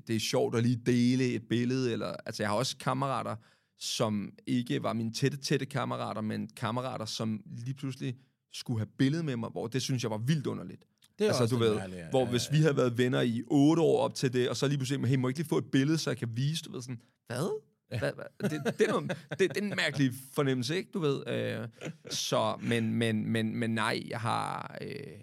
[0.07, 2.15] det er sjovt at lige dele et billede, eller...
[2.25, 3.35] Altså, jeg har også kammerater,
[3.79, 8.15] som ikke var mine tætte, tætte kammerater, men kammerater, som lige pludselig
[8.53, 10.85] skulle have billede med mig, hvor det synes jeg var vildt underligt.
[11.19, 12.09] det er Altså, også du ved, mærkeligt, ja.
[12.09, 14.67] hvor Ja, hvis vi havde været venner i otte år op til det, og så
[14.67, 16.71] lige pludselig, hey, må jeg ikke lige få et billede, så jeg kan vise, du
[16.71, 17.61] ved, sådan, hvad?
[17.89, 18.23] Hva, hva?
[18.41, 20.89] Det, det, er noget, det, det er en mærkelig fornemmelse, ikke?
[20.93, 21.27] Du ved.
[21.27, 21.67] Øh,
[22.09, 25.19] så, men, men, men, men nej, jeg har, øh,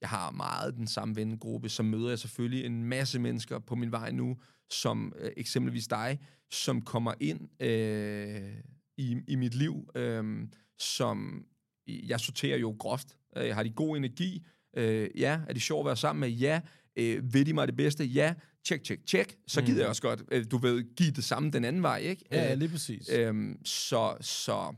[0.00, 3.92] jeg har meget den samme vennegruppe, så møder jeg selvfølgelig en masse mennesker på min
[3.92, 4.36] vej nu,
[4.70, 6.18] som øh, eksempelvis dig,
[6.50, 8.56] som kommer ind øh,
[8.98, 11.46] i, i mit liv, øh, som
[11.86, 13.16] jeg sorterer jo groft.
[13.36, 14.46] Øh, jeg har de god energi?
[14.76, 15.40] Øh, ja.
[15.48, 16.28] Er de sjov at være sammen med?
[16.28, 16.60] Ja.
[16.96, 18.04] Øh, vil de mig det bedste?
[18.04, 18.34] Ja.
[18.64, 19.36] Tjek, tjek, tjek.
[19.46, 22.24] Så gider jeg også godt, øh, du ved, give det samme den anden vej, ikke?
[22.30, 23.08] Ja, Øh, lige præcis.
[23.12, 24.74] Øhm, så, så,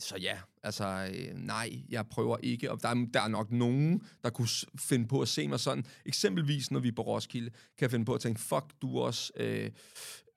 [0.00, 2.70] så ja, altså øh, nej, jeg prøver ikke.
[2.70, 5.84] Og der, er- der er nok nogen, der kunne finde på at se mig sådan.
[6.06, 9.02] Eksempelvis, når vi er på Roskilde, kan jeg finde på at tænke, fuck, du er
[9.02, 9.70] også øh,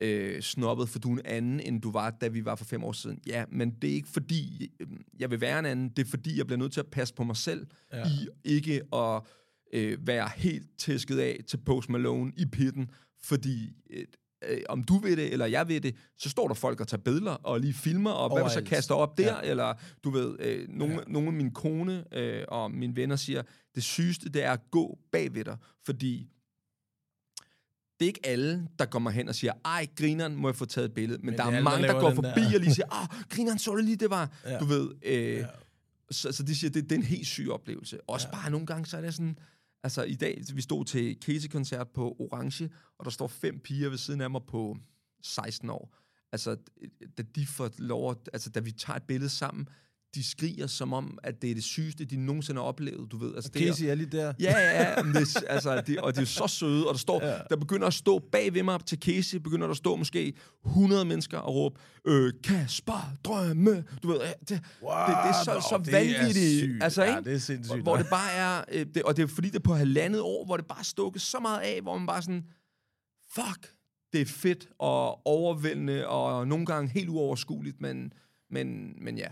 [0.01, 2.83] øh, snobbet, for du er en anden, end du var, da vi var for fem
[2.83, 3.19] år siden.
[3.27, 4.87] Ja, men det er ikke fordi, øh,
[5.19, 5.89] jeg vil være en anden.
[5.89, 8.07] Det er fordi, jeg bliver nødt til at passe på mig selv, ja.
[8.07, 9.21] i ikke at
[9.73, 12.89] øh, være helt tæsket af til Post Malone i pitten,
[13.23, 14.05] fordi øh,
[14.49, 17.01] øh, om du ved det, eller jeg ved det, så står der folk og tager
[17.01, 19.49] billeder og lige filmer, og hvad du så kaster op der, Ja.
[19.49, 20.99] eller du ved, øh, nogle, Ja.
[21.07, 23.41] nogle af mine kone øh, og mine venner siger,
[23.75, 26.27] det sygeste, det er at gå bagved dig, fordi
[27.99, 30.85] det er ikke alle, der kommer hen og siger, ej, grineren, må jeg få taget
[30.85, 31.17] et billede.
[31.19, 32.53] Men, Men der det er er der mange, der, laver går forbi der.
[32.55, 34.57] og lige siger, åh, grineren, så du lige, det var, Ja.
[34.59, 34.91] du ved.
[35.05, 35.45] Øh, ja.
[36.11, 38.01] så, så de siger, det, det er en helt syg oplevelse.
[38.09, 38.37] Også ja.
[38.41, 39.37] bare nogle gange, så er det sådan,
[39.83, 43.97] altså i dag, vi stod til Casey-koncert på Orange, og der står fem piger ved
[43.97, 44.77] siden af mig på
[45.23, 45.95] 16 år.
[46.31, 46.57] Altså,
[47.17, 49.67] da de får lov, at- altså da vi tager et billede sammen,
[50.15, 53.35] de skriger som om, at det er det sygeste, de nogensinde har oplevet, du ved.
[53.35, 54.33] Altså, det er- Casey er lige der.
[54.39, 55.03] Ja, ja, ja.
[55.03, 57.31] men Det, altså, det, og det er så søde, og der, står, Ja.
[57.31, 57.37] ja.
[57.49, 60.33] der begynder at stå bag ved mig til Casey, begynder der at stå måske
[60.65, 65.67] 100 mennesker og råbe, øh, Kasper, drømme, du ved, ja, det, det, det er så,
[65.69, 66.83] så det er vanvittigt.
[66.83, 67.29] altså, Ja, ikke?
[67.29, 67.81] det er sindssygt.
[67.81, 70.45] Hvor det bare er, øh, det, og det er fordi, det er på halvandet år,
[70.45, 72.43] hvor det bare er stukket så meget af, hvor man bare sådan,
[73.35, 73.73] fuck,
[74.13, 78.13] det er fedt og overvældende, og nogle gange helt uoverskueligt, men,
[78.51, 79.27] men, men ja.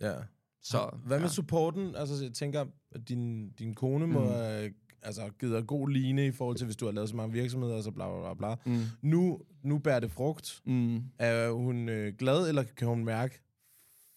[0.00, 0.14] Ja.
[0.62, 1.32] Så, Hvad med ja.
[1.32, 1.94] supporten?
[1.96, 4.26] Altså, jeg tænker, at din, din kone må Mm.
[4.26, 7.32] have altså, givet dig god line i forhold til, hvis du har lavet så mange
[7.32, 8.54] virksomheder, og så bla bla bla.
[8.64, 8.72] bla.
[8.74, 8.82] Mm.
[9.02, 10.60] Nu, nu bærer det frugt.
[10.66, 11.02] Mm.
[11.18, 13.40] Er hun øh, glad, eller kan hun mærke,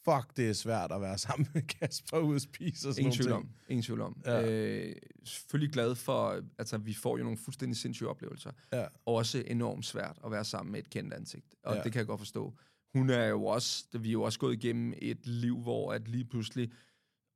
[0.05, 3.17] fuck, det er svært at være sammen med Kasper ude at spise og sådan Ingen
[3.21, 3.49] tvivl om.
[3.69, 4.21] Ingen tvivl om.
[4.25, 4.51] Ja.
[4.51, 8.51] Øh, selvfølgelig glad for, altså vi får jo nogle fuldstændig sindssyge oplevelser.
[8.73, 8.85] Ja.
[9.05, 11.55] Også enormt svært at være sammen med et kendt ansigt.
[11.63, 11.81] Og ja.
[11.83, 12.53] det kan jeg godt forstå.
[12.93, 16.25] Hun er jo også, vi er jo også gået igennem et liv, hvor at lige
[16.25, 16.71] pludselig,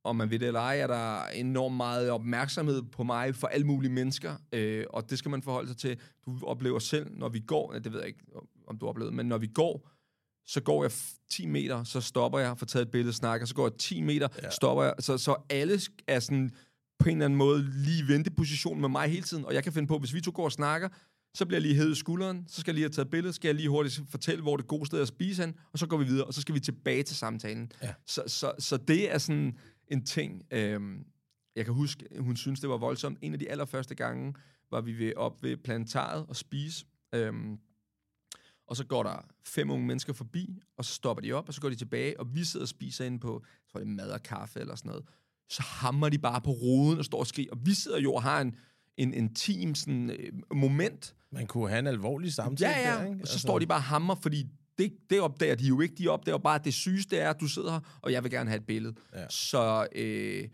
[0.04, 3.66] om man ved det eller ej, er der enormt meget opmærksomhed på mig for alle
[3.66, 4.36] mulige mennesker.
[4.52, 6.00] Øh, og det skal man forholde sig til.
[6.26, 8.24] Du oplever selv, når vi går, det ved jeg ikke,
[8.66, 9.88] om du har oplevet, men når vi går,
[10.46, 13.54] så går jeg f- 10 meter, så stopper jeg, får taget et billede, snakker, så
[13.54, 14.50] går jeg 10 meter, Ja.
[14.50, 14.94] stopper jeg.
[14.98, 16.50] Så, så alle er sådan
[16.98, 19.72] på en eller anden måde lige i venteposition med mig hele tiden, og jeg kan
[19.72, 20.88] finde på, hvis vi to går og snakker,
[21.34, 23.32] så bliver jeg lige hævet i skulderen, så skal jeg lige have taget et billede,
[23.32, 25.86] skal jeg lige hurtigt fortælle, hvor det gode sted er at spise hen, og så
[25.86, 27.72] går vi videre, og så skal vi tilbage til samtalen.
[27.82, 27.94] Ja.
[28.06, 31.04] Så, så, så det er sådan en ting, øhm,
[31.56, 33.18] jeg kan huske, hun synes, det var voldsomt.
[33.22, 34.34] En af de allerførste gange
[34.70, 37.58] var vi ved, op ved plantaret og spise, Øhm,
[38.66, 41.60] og så går der fem unge mennesker forbi, og så stopper de op, og så
[41.60, 44.10] går de tilbage, og vi sidder og spiser ind på, jeg tror det er mad
[44.10, 45.04] og kaffe eller sådan noget.
[45.48, 48.22] Så hammer de bare på ruden og står og skriger, og vi sidder jo og
[48.22, 48.56] har en,
[48.98, 51.14] en intim sådan, øh, moment.
[51.32, 53.22] Man kunne have en alvorlig samtale Ja, der, ja, ikke?
[53.22, 54.46] og så står de bare hammer, fordi
[54.78, 55.94] det, det opdager de jo ikke.
[55.94, 58.50] De opdager bare, at det sygeste er, at du sidder her, og jeg vil gerne
[58.50, 58.94] have et billede.
[59.14, 59.28] Ja.
[59.30, 60.48] Så øh,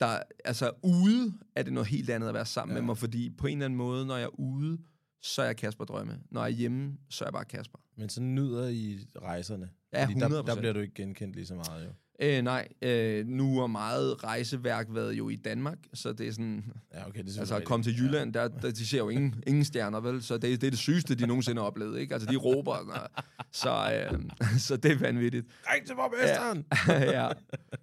[0.00, 2.80] der, altså, ude er det noget helt andet at være sammen Ja.
[2.80, 4.78] med mig, fordi på en eller anden måde, når jeg er ude,
[5.22, 6.20] så er jeg Kasper Drømme.
[6.30, 7.78] Når jeg er hjemme, så er jeg bare Kasper.
[7.96, 9.70] Men så nyder I rejserne.
[9.92, 10.46] Ja, Fordi der, 100%.
[10.46, 11.90] der bliver du ikke genkendt lige så meget, jo.
[12.20, 16.72] Øh, nej, øh, nu er meget rejseværk været jo i Danmark, så det er sådan...
[16.94, 19.42] Ja, okay, det er Altså at komme til Jylland, der, der, de ser jo ingen,
[19.46, 20.22] ingen stjerner, vel?
[20.22, 22.14] Så det, det er det sygeste, de nogensinde har oplevet, ikke?
[22.14, 23.22] Altså, de råber, når,
[23.52, 23.70] så,
[24.12, 25.46] øh, så det er vanvittigt.
[25.74, 26.66] Ring til borgmesteren!
[27.18, 27.28] ja.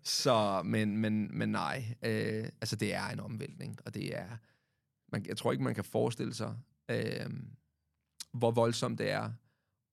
[0.03, 4.27] Så, men, men, men nej, øh, altså det er en omvæltning, og det er,
[5.11, 6.55] man, jeg tror ikke, man kan forestille sig,
[6.91, 7.29] øh,
[8.33, 9.31] hvor voldsomt det er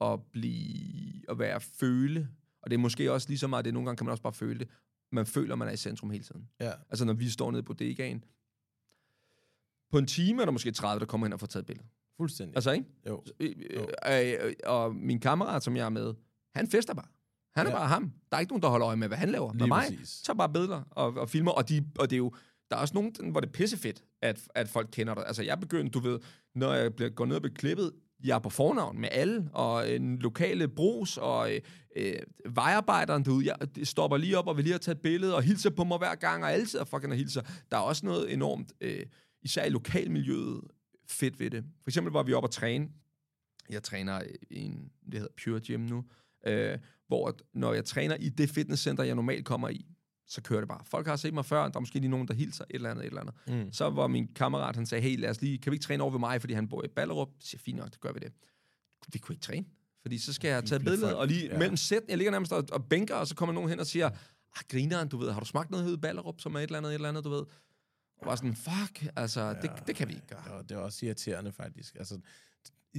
[0.01, 2.29] at blive, at være føle,
[2.69, 4.33] og det er måske også lige så meget, det nogle gange kan man også bare
[4.33, 4.69] føle det,
[5.13, 6.49] man føler, man er i centrum hele tiden.
[6.61, 6.73] Ja.
[6.91, 8.25] Altså når vi står nede på bodegaen,
[9.91, 11.87] på en time er der måske 30, der kommer hen og får taget et billede.
[12.17, 12.57] Fuldstændig.
[12.57, 12.87] Altså, ikke?
[13.07, 13.23] jo.
[13.41, 13.55] Øh,
[14.07, 16.15] øh, øh, og min kammerat, som jeg er med,
[16.55, 17.07] han fester bare.
[17.55, 17.77] Han er Ja.
[17.77, 18.13] bare ham.
[18.31, 19.53] Der er ikke nogen, der holder øje med, hvad han laver.
[19.53, 20.23] Med Lige mig, præcis.
[20.23, 22.33] tager bare billeder og, og filmer, og, de, og det er jo,
[22.71, 25.27] der er også nogen, hvor det er pissefedt, at, at folk kender dig.
[25.27, 26.21] Altså, jeg begyndte, du ved,
[26.55, 27.93] når jeg bliver, går ned og bliver klippet,
[28.25, 31.61] jeg er på fornavn med alle, og øh, en lokale brus, og øh,
[31.97, 32.15] øh
[32.55, 35.43] vejarbejderen derude, jeg øh, stopper lige op og vil lige have taget et billede, og
[35.43, 37.43] hilser på mig hver gang, og altid er fucking og hilser.
[37.71, 39.07] Der er også noget enormt, øh,
[39.43, 40.61] især i lokalmiljøet,
[41.09, 41.65] fedt ved det.
[41.83, 42.89] For eksempel var vi oppe at træne.
[43.71, 46.05] Jeg træner i en, det hedder Pure Gym nu,
[46.47, 49.87] øh, hvor når jeg træner i det fitnesscenter, jeg normalt kommer i,
[50.29, 50.81] så kører det bare.
[50.85, 53.03] Folk har set mig før, der er måske lige nogen, der hilser, et eller andet,
[53.03, 53.35] et eller andet.
[53.67, 53.73] Mm.
[53.73, 56.13] Så var min kammerat, han sagde, hey, lad os lige, kan vi ikke træne over
[56.13, 57.29] ved mig, fordi han bor i Ballerup?
[57.29, 58.33] Jeg siger, fint nok, det gør vi det.
[59.13, 59.67] Vi kunne ikke træne,
[60.03, 61.53] fordi så skal jeg tage et bliver billede, folk- og lige ja.
[61.53, 61.59] ja.
[61.59, 64.07] mellem sæt, jeg ligger nærmest og, og bænker, og så kommer nogen hen og siger,
[64.07, 66.91] ah, grineren, du ved, har du smagt noget i Ballerup, som er et eller andet,
[66.91, 67.45] et eller andet, du ved?
[68.19, 70.43] Og var sådan, fuck, altså, ja, det, det kan vi ikke gøre.
[70.45, 71.95] Det var, det var også irriterende, faktisk.
[71.95, 72.19] Altså,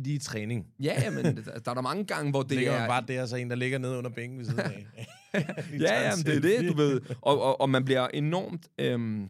[0.07, 0.67] i de træning.
[0.79, 2.87] Ja, men der, er der mange gange, hvor det ligger er...
[2.87, 4.87] bare der, så en, der ligger nede under bænken ved siden af.
[5.33, 7.01] ja, ja, men det er det, du ved.
[7.21, 9.29] Og, og, og man bliver enormt øhm,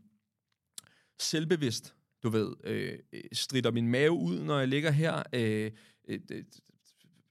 [1.19, 2.53] selvbevidst, du ved.
[2.63, 2.99] Øh,
[3.33, 5.23] strider min mave ud, når jeg ligger her?
[5.33, 5.71] Øh,
[6.09, 6.19] øh,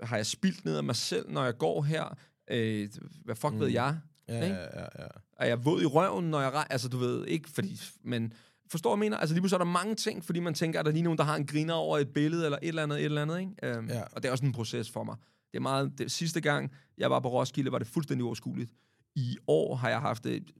[0.02, 2.18] har jeg spildt ned af mig selv, når jeg går her?
[2.50, 2.88] Øh,
[3.24, 3.60] hvad fuck mm.
[3.60, 3.98] ved jeg?
[4.28, 4.56] Ja, Ikke?
[4.56, 5.06] ja, ja, ja.
[5.38, 6.66] Er jeg våd i røven, når jeg...
[6.70, 7.80] Altså, du ved, ikke fordi...
[8.02, 8.32] Men
[8.70, 9.16] forstår jeg mener?
[9.16, 11.18] Altså, lige pludselig er der mange ting, fordi man tænker, at der er lige nogen,
[11.18, 13.52] der har en griner over et billede, eller et eller andet, et eller andet, ikke?
[13.62, 14.02] Øhm, Ja.
[14.02, 15.16] Og det er også en proces for mig.
[15.52, 15.98] Det er meget...
[15.98, 18.72] Det, sidste gang, jeg var på Roskilde, var det fuldstændig overskueligt.
[19.16, 20.50] I år har jeg haft det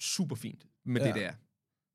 [0.00, 1.06] super fint med Ja.
[1.06, 1.32] det der.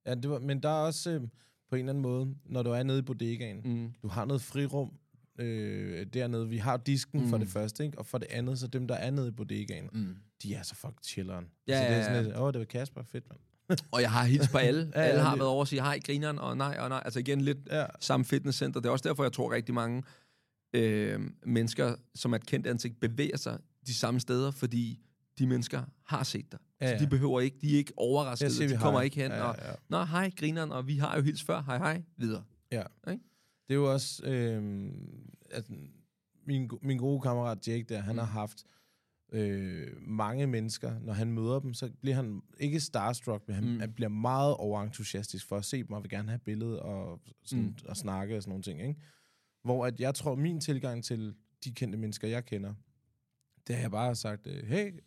[0.05, 1.21] ja det var, men der er også øh,
[1.69, 3.93] på en eller anden måde, når du er nede i bodegaen, Mm.
[4.03, 4.91] du har noget frirum
[5.39, 6.49] øh, dernede.
[6.49, 7.29] Vi har disken mm.
[7.29, 7.97] for det første, ikke?
[7.99, 10.15] og for det andet, så dem, der er nede i bodegaen, Mm.
[10.43, 11.45] de er så fuck chilleren.
[11.67, 13.39] Ja, så det er sådan lidt, åh, det var Kasper, fedt, mand.
[13.91, 14.91] Og jeg har hilst på alle.
[14.95, 17.01] Ja, alle har været over og sige hej, grineren, og nej, og nej.
[17.05, 18.79] Altså igen, lidt Ja, samme fitnesscenter.
[18.79, 20.03] Det er også derfor, jeg tror rigtig mange
[20.73, 24.99] øh, mennesker, som er et kendt ansigt, bevæger sig de samme steder, fordi
[25.39, 26.59] de mennesker har set dig.
[26.81, 26.97] Ja, Ja.
[26.97, 27.93] Så de behøver ikke, de er ikke
[28.55, 29.03] siger vi de kommer hej.
[29.05, 29.75] ikke hen Ja, og, ja, ja.
[29.89, 32.43] nå, hej, grineren, og vi har jo hils før, hej, hej, videre.
[32.71, 32.83] Ja.
[33.11, 33.23] Ikke?
[33.67, 34.23] Det er jo også...
[34.25, 34.89] Øh,
[35.51, 35.71] altså,
[36.47, 38.19] min, min gode kammerat Jake der, han Mm.
[38.19, 38.63] har haft
[39.33, 40.99] øh, mange mennesker.
[40.99, 43.79] Når han møder dem, så bliver han ikke starstruck, men han, mm.
[43.79, 47.63] Han bliver meget overentusiastisk for at se dem, og vil gerne have billedet og, sådan,
[47.63, 47.75] mm.
[47.85, 48.81] Og snakke og sådan nogle ting.
[48.81, 49.01] Ikke?
[49.63, 52.73] Hvor at jeg tror, min tilgang til de kendte mennesker, jeg kender,
[53.67, 54.99] det har jeg bare sagt, øh, hey,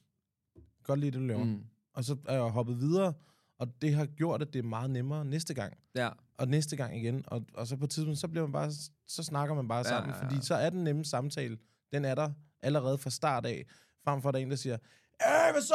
[0.83, 1.45] godt lide det, du laver.
[1.45, 1.65] Mm.
[1.93, 3.13] Og så er jeg hoppet videre,
[3.59, 6.09] og det har gjort, at det er meget nemmere næste gang Ja,
[6.39, 8.71] og næste gang igen, og, og så på et tidspunkt, så bliver man bare,
[9.07, 10.25] så snakker man bare Ja, sammen, ja, ja.
[10.25, 11.59] fordi så er den nemme samtale,
[11.93, 13.67] den er der allerede fra start af,
[14.07, 14.77] frem for at der er en, der siger,
[15.25, 15.75] Hey, hvad så?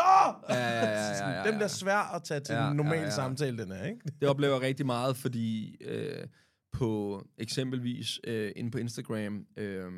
[0.49, 1.57] Ja, ja, ja, ja, Sådan, ja, Den ja.
[1.57, 3.09] bliver svær at tage til Ja, en normal ja, ja.
[3.09, 4.01] samtale, den er, ikke?
[4.21, 6.27] det oplever jeg rigtig meget, fordi øh,
[6.71, 9.91] på eksempelvis øh, inde på Instagram øh,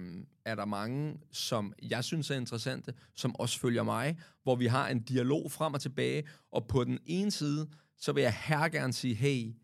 [0.45, 4.87] er der mange, som jeg synes er interessante, som også følger mig, hvor vi har
[4.87, 7.67] en dialog frem og tilbage, og på den ene side,
[7.97, 9.55] så vil jeg her gerne sige, hey,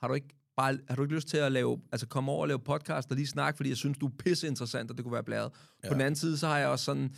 [0.00, 2.48] har du ikke bare, har du ikke lyst til at lave, altså komme over og
[2.48, 5.12] lave podcast og lige snakke, fordi jeg synes, du er pisse interessant, og det kunne
[5.12, 5.52] være blæret.
[5.84, 5.88] Ja.
[5.88, 7.10] På den anden side, så har jeg også sådan, øh,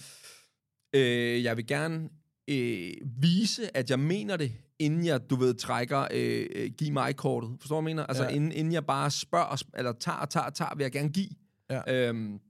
[1.44, 2.08] jeg vil gerne
[2.48, 7.16] øh, vise, at jeg mener det, inden jeg, du ved, trækker, øh, øh, giv mig
[7.16, 7.56] kortet.
[7.60, 8.06] Forstår du, hvad jeg mener?
[8.06, 8.28] Altså, Ja.
[8.28, 11.28] inden, inden jeg bare spørger, eller tager og tager og tager, vil jeg gerne give.
[11.70, 12.08] Ja.
[12.08, 12.40] Øhm,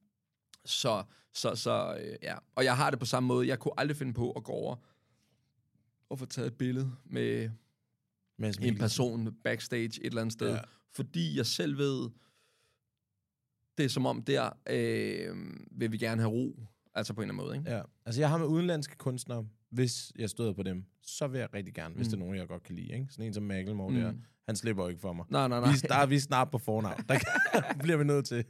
[0.64, 1.02] så,
[1.34, 2.36] så, så, øh, ja.
[2.54, 3.48] Og jeg har det på samme måde.
[3.48, 4.76] Jeg kunne aldrig finde på at gå over
[6.10, 7.50] og få taget et billede med
[8.38, 10.50] Mads en person backstage et eller andet sted.
[10.50, 10.60] Ja.
[10.94, 12.10] Fordi jeg selv ved,
[13.78, 15.36] det er som om, der øh,
[15.70, 16.66] vil vi gerne have ro.
[16.94, 17.70] Altså på en eller anden måde, ikke?
[17.70, 17.82] Ja.
[18.06, 21.74] Altså, jeg har med udenlandske kunstnere, hvis jeg støder på dem, så vil jeg rigtig
[21.74, 22.10] gerne, hvis Mm.
[22.10, 22.92] det er nogen, jeg godt kan lide.
[22.92, 23.06] Ikke?
[23.10, 23.96] Sådan en som Macklemore Mm.
[23.96, 24.12] der,
[24.46, 25.24] han slipper jo ikke for mig.
[25.30, 25.70] Nej, nej, nej.
[25.70, 27.00] Vi, er, vi er snart på fornavn.
[27.08, 27.18] Der
[27.82, 28.44] bliver vi nødt til.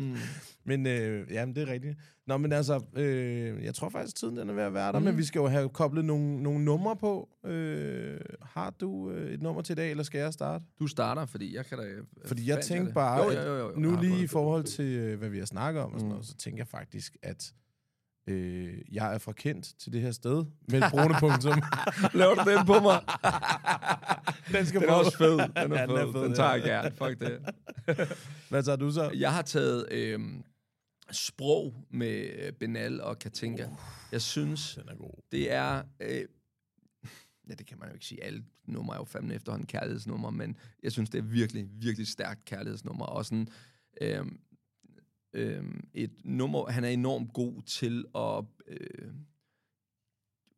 [0.00, 0.16] Mm.
[0.64, 1.98] men øh, jamen, det er rigtigt.
[2.26, 5.04] Nå, men altså, øh, jeg tror faktisk, tiden den er ved at være der, Mm.
[5.04, 7.28] men vi skal jo have koblet nogle, nogle numre på.
[7.44, 10.64] Øh, har du øh, et nummer til i dag, eller skal jeg starte?
[10.80, 11.84] Du starter, fordi jeg kan da...
[11.84, 12.94] øh, Fordi jeg tænkte det.
[12.94, 15.82] bare, jo, jo, jo, jo, nu lige i forhold til, øh, hvad vi har snakket
[15.82, 16.10] om, og sådan Mm.
[16.12, 17.52] noget, så tænker jeg faktisk, at
[18.30, 21.62] øh, jeg er fra Kent til det her sted, med et brune punktum.
[22.20, 23.00] Laver du den på mig?
[24.58, 25.32] den skal Den er også fed.
[25.38, 25.96] Den er, Ja, den fed.
[25.96, 26.90] er fed, Den tager jeg gerne.
[26.96, 27.38] Fuck det.
[28.50, 29.10] Hvad tager du så?
[29.10, 30.20] Jeg har taget øh,
[31.12, 33.68] sprog med øh, Benal og Katinka.
[34.12, 35.22] Jeg synes, Den er god.
[35.32, 35.82] det er...
[36.00, 36.24] Øh,
[37.48, 38.24] ja, det kan man jo ikke sige.
[38.24, 42.44] Alle numre er jo fandme efterhånden kærlighedsnummer, men jeg synes, det er virkelig, virkelig stærkt
[42.44, 43.04] kærlighedsnummer.
[43.04, 43.48] Og sådan
[44.00, 44.24] øh,
[45.32, 45.64] øh,
[45.94, 46.70] et nummer...
[46.70, 48.44] Han er enormt god til at...
[48.68, 49.12] Øh,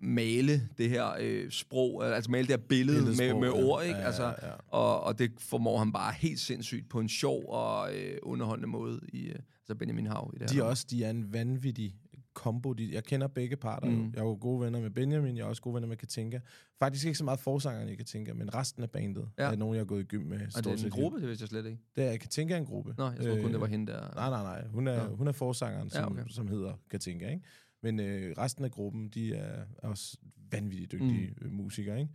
[0.05, 3.99] male det her øh, sprog, altså male det her billede med, med ord, ikke?
[3.99, 4.53] Ja, altså, ja, ja.
[4.69, 9.01] Og, og det formår han bare helt sindssygt på en sjov og øh, underholdende måde
[9.13, 10.63] i øh, altså Benjamin Hav i det De her.
[10.63, 11.95] er også de er en vanvittig
[12.35, 12.75] kombo.
[12.79, 13.88] Jeg kender begge parter.
[13.88, 14.11] Mm.
[14.14, 16.40] Jeg er jo gode venner med Benjamin, jeg er også gode venner med Katinka.
[16.79, 19.53] Faktisk ikke så meget forsangeren i Katinka, men resten af bandet Ja.
[19.53, 20.40] er nogen, jeg har gået i gym med.
[20.57, 21.79] Og det er en gruppe, det vidste jeg slet ikke.
[21.97, 22.95] Det er Katinka er en gruppe.
[22.99, 24.01] Nå, jeg troede kun, det var hende der.
[24.14, 24.66] Nej, nej, nej.
[24.66, 25.16] Hun er, Nå.
[25.16, 26.31] hun er forsangeren, som, Ja, okay.
[26.33, 27.42] som hedder Katinka, ikke?
[27.83, 30.16] Men øh, resten af gruppen, de er også
[30.53, 31.51] vanvittigt dygtige mm.
[31.53, 32.12] musikere, ikke?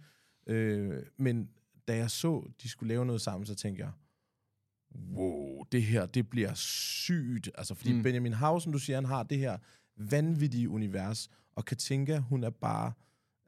[0.48, 1.50] Øh, men
[1.88, 3.92] da jeg så, de skulle lave noget sammen, så tænkte jeg,
[5.16, 7.50] wow, det her, det bliver sygt.
[7.56, 7.94] Altså, fordi.
[7.94, 8.04] Mm.
[8.04, 9.58] Benjamin Hausen, du siger, han har det her
[9.98, 12.92] vanvittige univers, og Katinka, hun er bare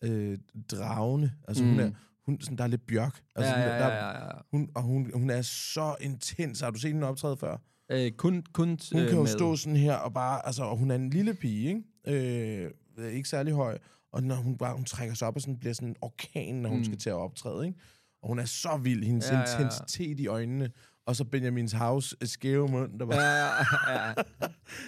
[0.01, 0.37] øh,
[0.71, 1.31] dragende.
[1.47, 1.69] Altså, mm.
[1.69, 1.91] hun er,
[2.25, 3.21] hun, sådan, der er lidt bjørk.
[3.35, 4.31] Altså, ja, ja, der, ja, ja, ja.
[4.51, 6.59] Hun, og hun, hun er så intens.
[6.59, 7.57] Har du set hende optræde før?
[7.91, 9.27] Øh, kun, kun Hun øh, kan jo med.
[9.27, 11.67] stå sådan her og bare, altså, og hun er en lille pige,
[12.07, 12.65] ikke?
[12.65, 13.77] Øh, er ikke særlig høj.
[14.11, 16.69] Og når hun bare, hun trækker sig op og sådan, bliver sådan en orkan, når
[16.69, 16.85] hun mm.
[16.85, 17.79] Skal til at optræde, ikke?
[18.21, 20.71] Og hun er så vild, hendes ja, Ja, ja, intensitet i øjnene,
[21.09, 23.45] og så Benjamins House øh, skæve mund, der bare, Ja,
[23.89, 24.13] ja.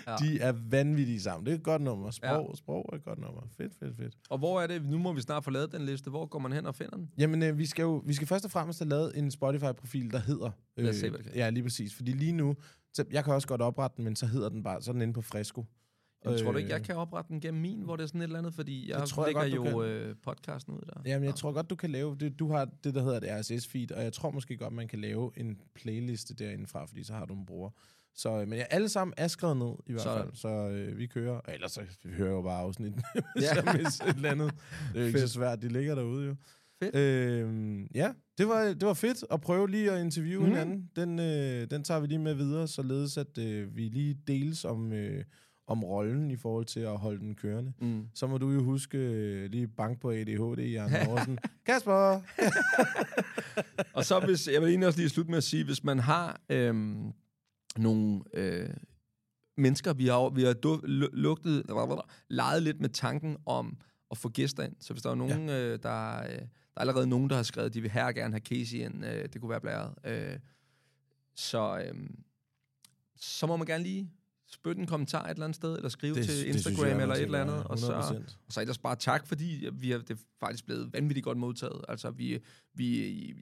[0.07, 1.45] ja, de er vanvittige sammen.
[1.45, 2.11] Det er et godt nummer.
[2.11, 2.55] Sprog, ja.
[2.55, 3.41] Sprog er et godt nummer.
[3.57, 4.13] Fedt, fedt, fedt.
[4.29, 4.85] Og hvor er det?
[4.85, 6.09] Nu må vi snart få lavet den liste.
[6.09, 7.09] Hvor går man hen og finder den?
[7.17, 10.19] Jamen, øh, vi skal jo vi skal først og fremmest have lavet en Spotify-profil, der
[10.19, 10.51] hedder...
[10.77, 11.35] Lad os se, hvad det kan.
[11.35, 11.95] Ja, lige præcis.
[11.95, 12.55] Fordi lige nu,
[12.93, 15.01] så jeg kan også godt oprette den, men så hedder den bare, så er den
[15.01, 15.65] inde på Fresco.
[16.25, 18.21] Jeg tror du ikke, Øh, jeg kan oprette den gennem min, hvor det er sådan
[18.21, 18.53] et eller andet?
[18.53, 21.01] Fordi jeg, tror jeg lægger godt, jo øh, podcasten ud der.
[21.05, 22.39] Jamen, jeg tror godt, du kan lave det.
[22.39, 25.31] Du har det, der hedder et RSS-feed, og jeg tror måske godt, man kan lave
[25.37, 27.69] en playliste derindefra, fordi så har du en bruger.
[28.15, 30.23] Så, øh, men ja, alle sammen er skrevet ned, i hvert Sådan.
[30.23, 30.35] fald.
[30.35, 31.41] Så øh, vi kører.
[31.47, 33.55] Ellers så vi hører jo bare afsnit, Ja.
[33.55, 34.53] jeg misser et eller andet.
[34.93, 36.35] Det er jo ikke så svært, de ligger derude jo.
[36.83, 36.95] Fedt.
[36.95, 40.49] Øhm, ja, det var, det var fedt at prøve lige at interviewe mm.
[40.49, 40.89] Hinanden.
[40.95, 44.93] Den, øh, den tager vi lige med videre, således at øh, vi lige deles om,
[44.93, 45.23] øh,
[45.71, 47.73] om rollen i forhold til at holde den kørende.
[47.81, 48.07] Mm.
[48.13, 51.39] Så må du jo huske øh, lige bank på ADHD i Arne Oversen.
[51.65, 52.21] Kasper!
[53.97, 56.41] Og så hvis, jeg vil egentlig også lige slutte med at sige, hvis man har
[56.49, 57.13] øhm,
[57.77, 58.69] nogle øh,
[59.57, 61.63] mennesker, vi har, vi har du, lu- lugtet,
[62.29, 63.77] leget lidt med tanken om
[64.11, 64.75] at få gæster ind.
[64.79, 65.59] Så hvis der er nogen, ja.
[65.59, 68.33] øh, der, øh, der er allerede nogen, der har skrevet, at de vil her gerne
[68.33, 69.93] have Casey ind, øh, det kunne være blæret.
[70.05, 70.39] Øh,
[71.35, 72.09] så, øh,
[73.15, 74.11] så må man gerne lige
[74.53, 77.41] spytte en kommentar et eller andet sted, eller skrive det, til Instagram eller et eller
[77.41, 78.35] andet, og så, 100%.
[78.47, 81.85] og så ellers bare tak, fordi vi har, det er faktisk blevet vanvittigt godt modtaget.
[81.89, 82.39] Altså, vi,
[82.73, 83.33] vi,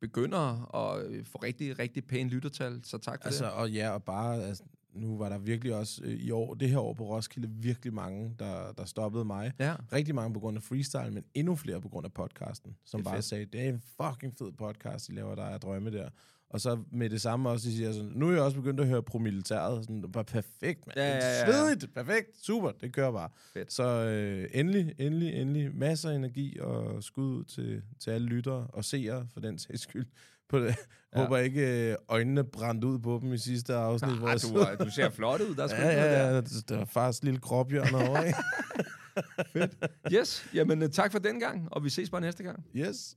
[0.00, 3.52] begynder at få rigtig, rigtig pæne lyttertal, så tak for Altså, det.
[3.52, 6.78] og ja, og bare, altså, nu var der virkelig også øh, i år, det her
[6.78, 9.52] år på Roskilde, virkelig mange, der, der stoppede mig.
[9.58, 13.02] Ja, Rigtig mange på grund af freestyle, men endnu flere på grund af podcasten, som
[13.02, 13.24] bare fedt.
[13.24, 16.08] sagde, det er en fucking fed podcast, I laver, der er drømme der.
[16.52, 18.86] Og så med det samme også, de siger sådan, nu er jeg også begyndt at
[18.86, 20.92] høre pro militæret, sådan, bare perfekt, man.
[20.96, 21.46] Ja, ja, ja.
[21.46, 23.28] Svedigt, perfekt, super, det kører bare.
[23.54, 23.72] Fedt.
[23.72, 28.66] Så øh, endelig, endelig, endelig, masser af energi og skud ud til, til alle lyttere
[28.72, 30.06] og seere, for den sags skyld.
[30.48, 30.74] På det.
[31.14, 31.22] Ja.
[31.22, 34.18] Håber ikke øh, øjnene brændte ud på dem i sidste afsnit.
[34.18, 34.38] hvor ah,
[34.68, 36.34] jeg du, du ser flot ud, der er Ja, noget ja, der.
[36.34, 36.40] ja.
[36.68, 38.38] Der er faktisk lille gråbjørn over, ikke?
[40.12, 42.64] Yes, jamen øh, tak for den gang, og vi ses bare næste gang.
[42.76, 43.16] Yes.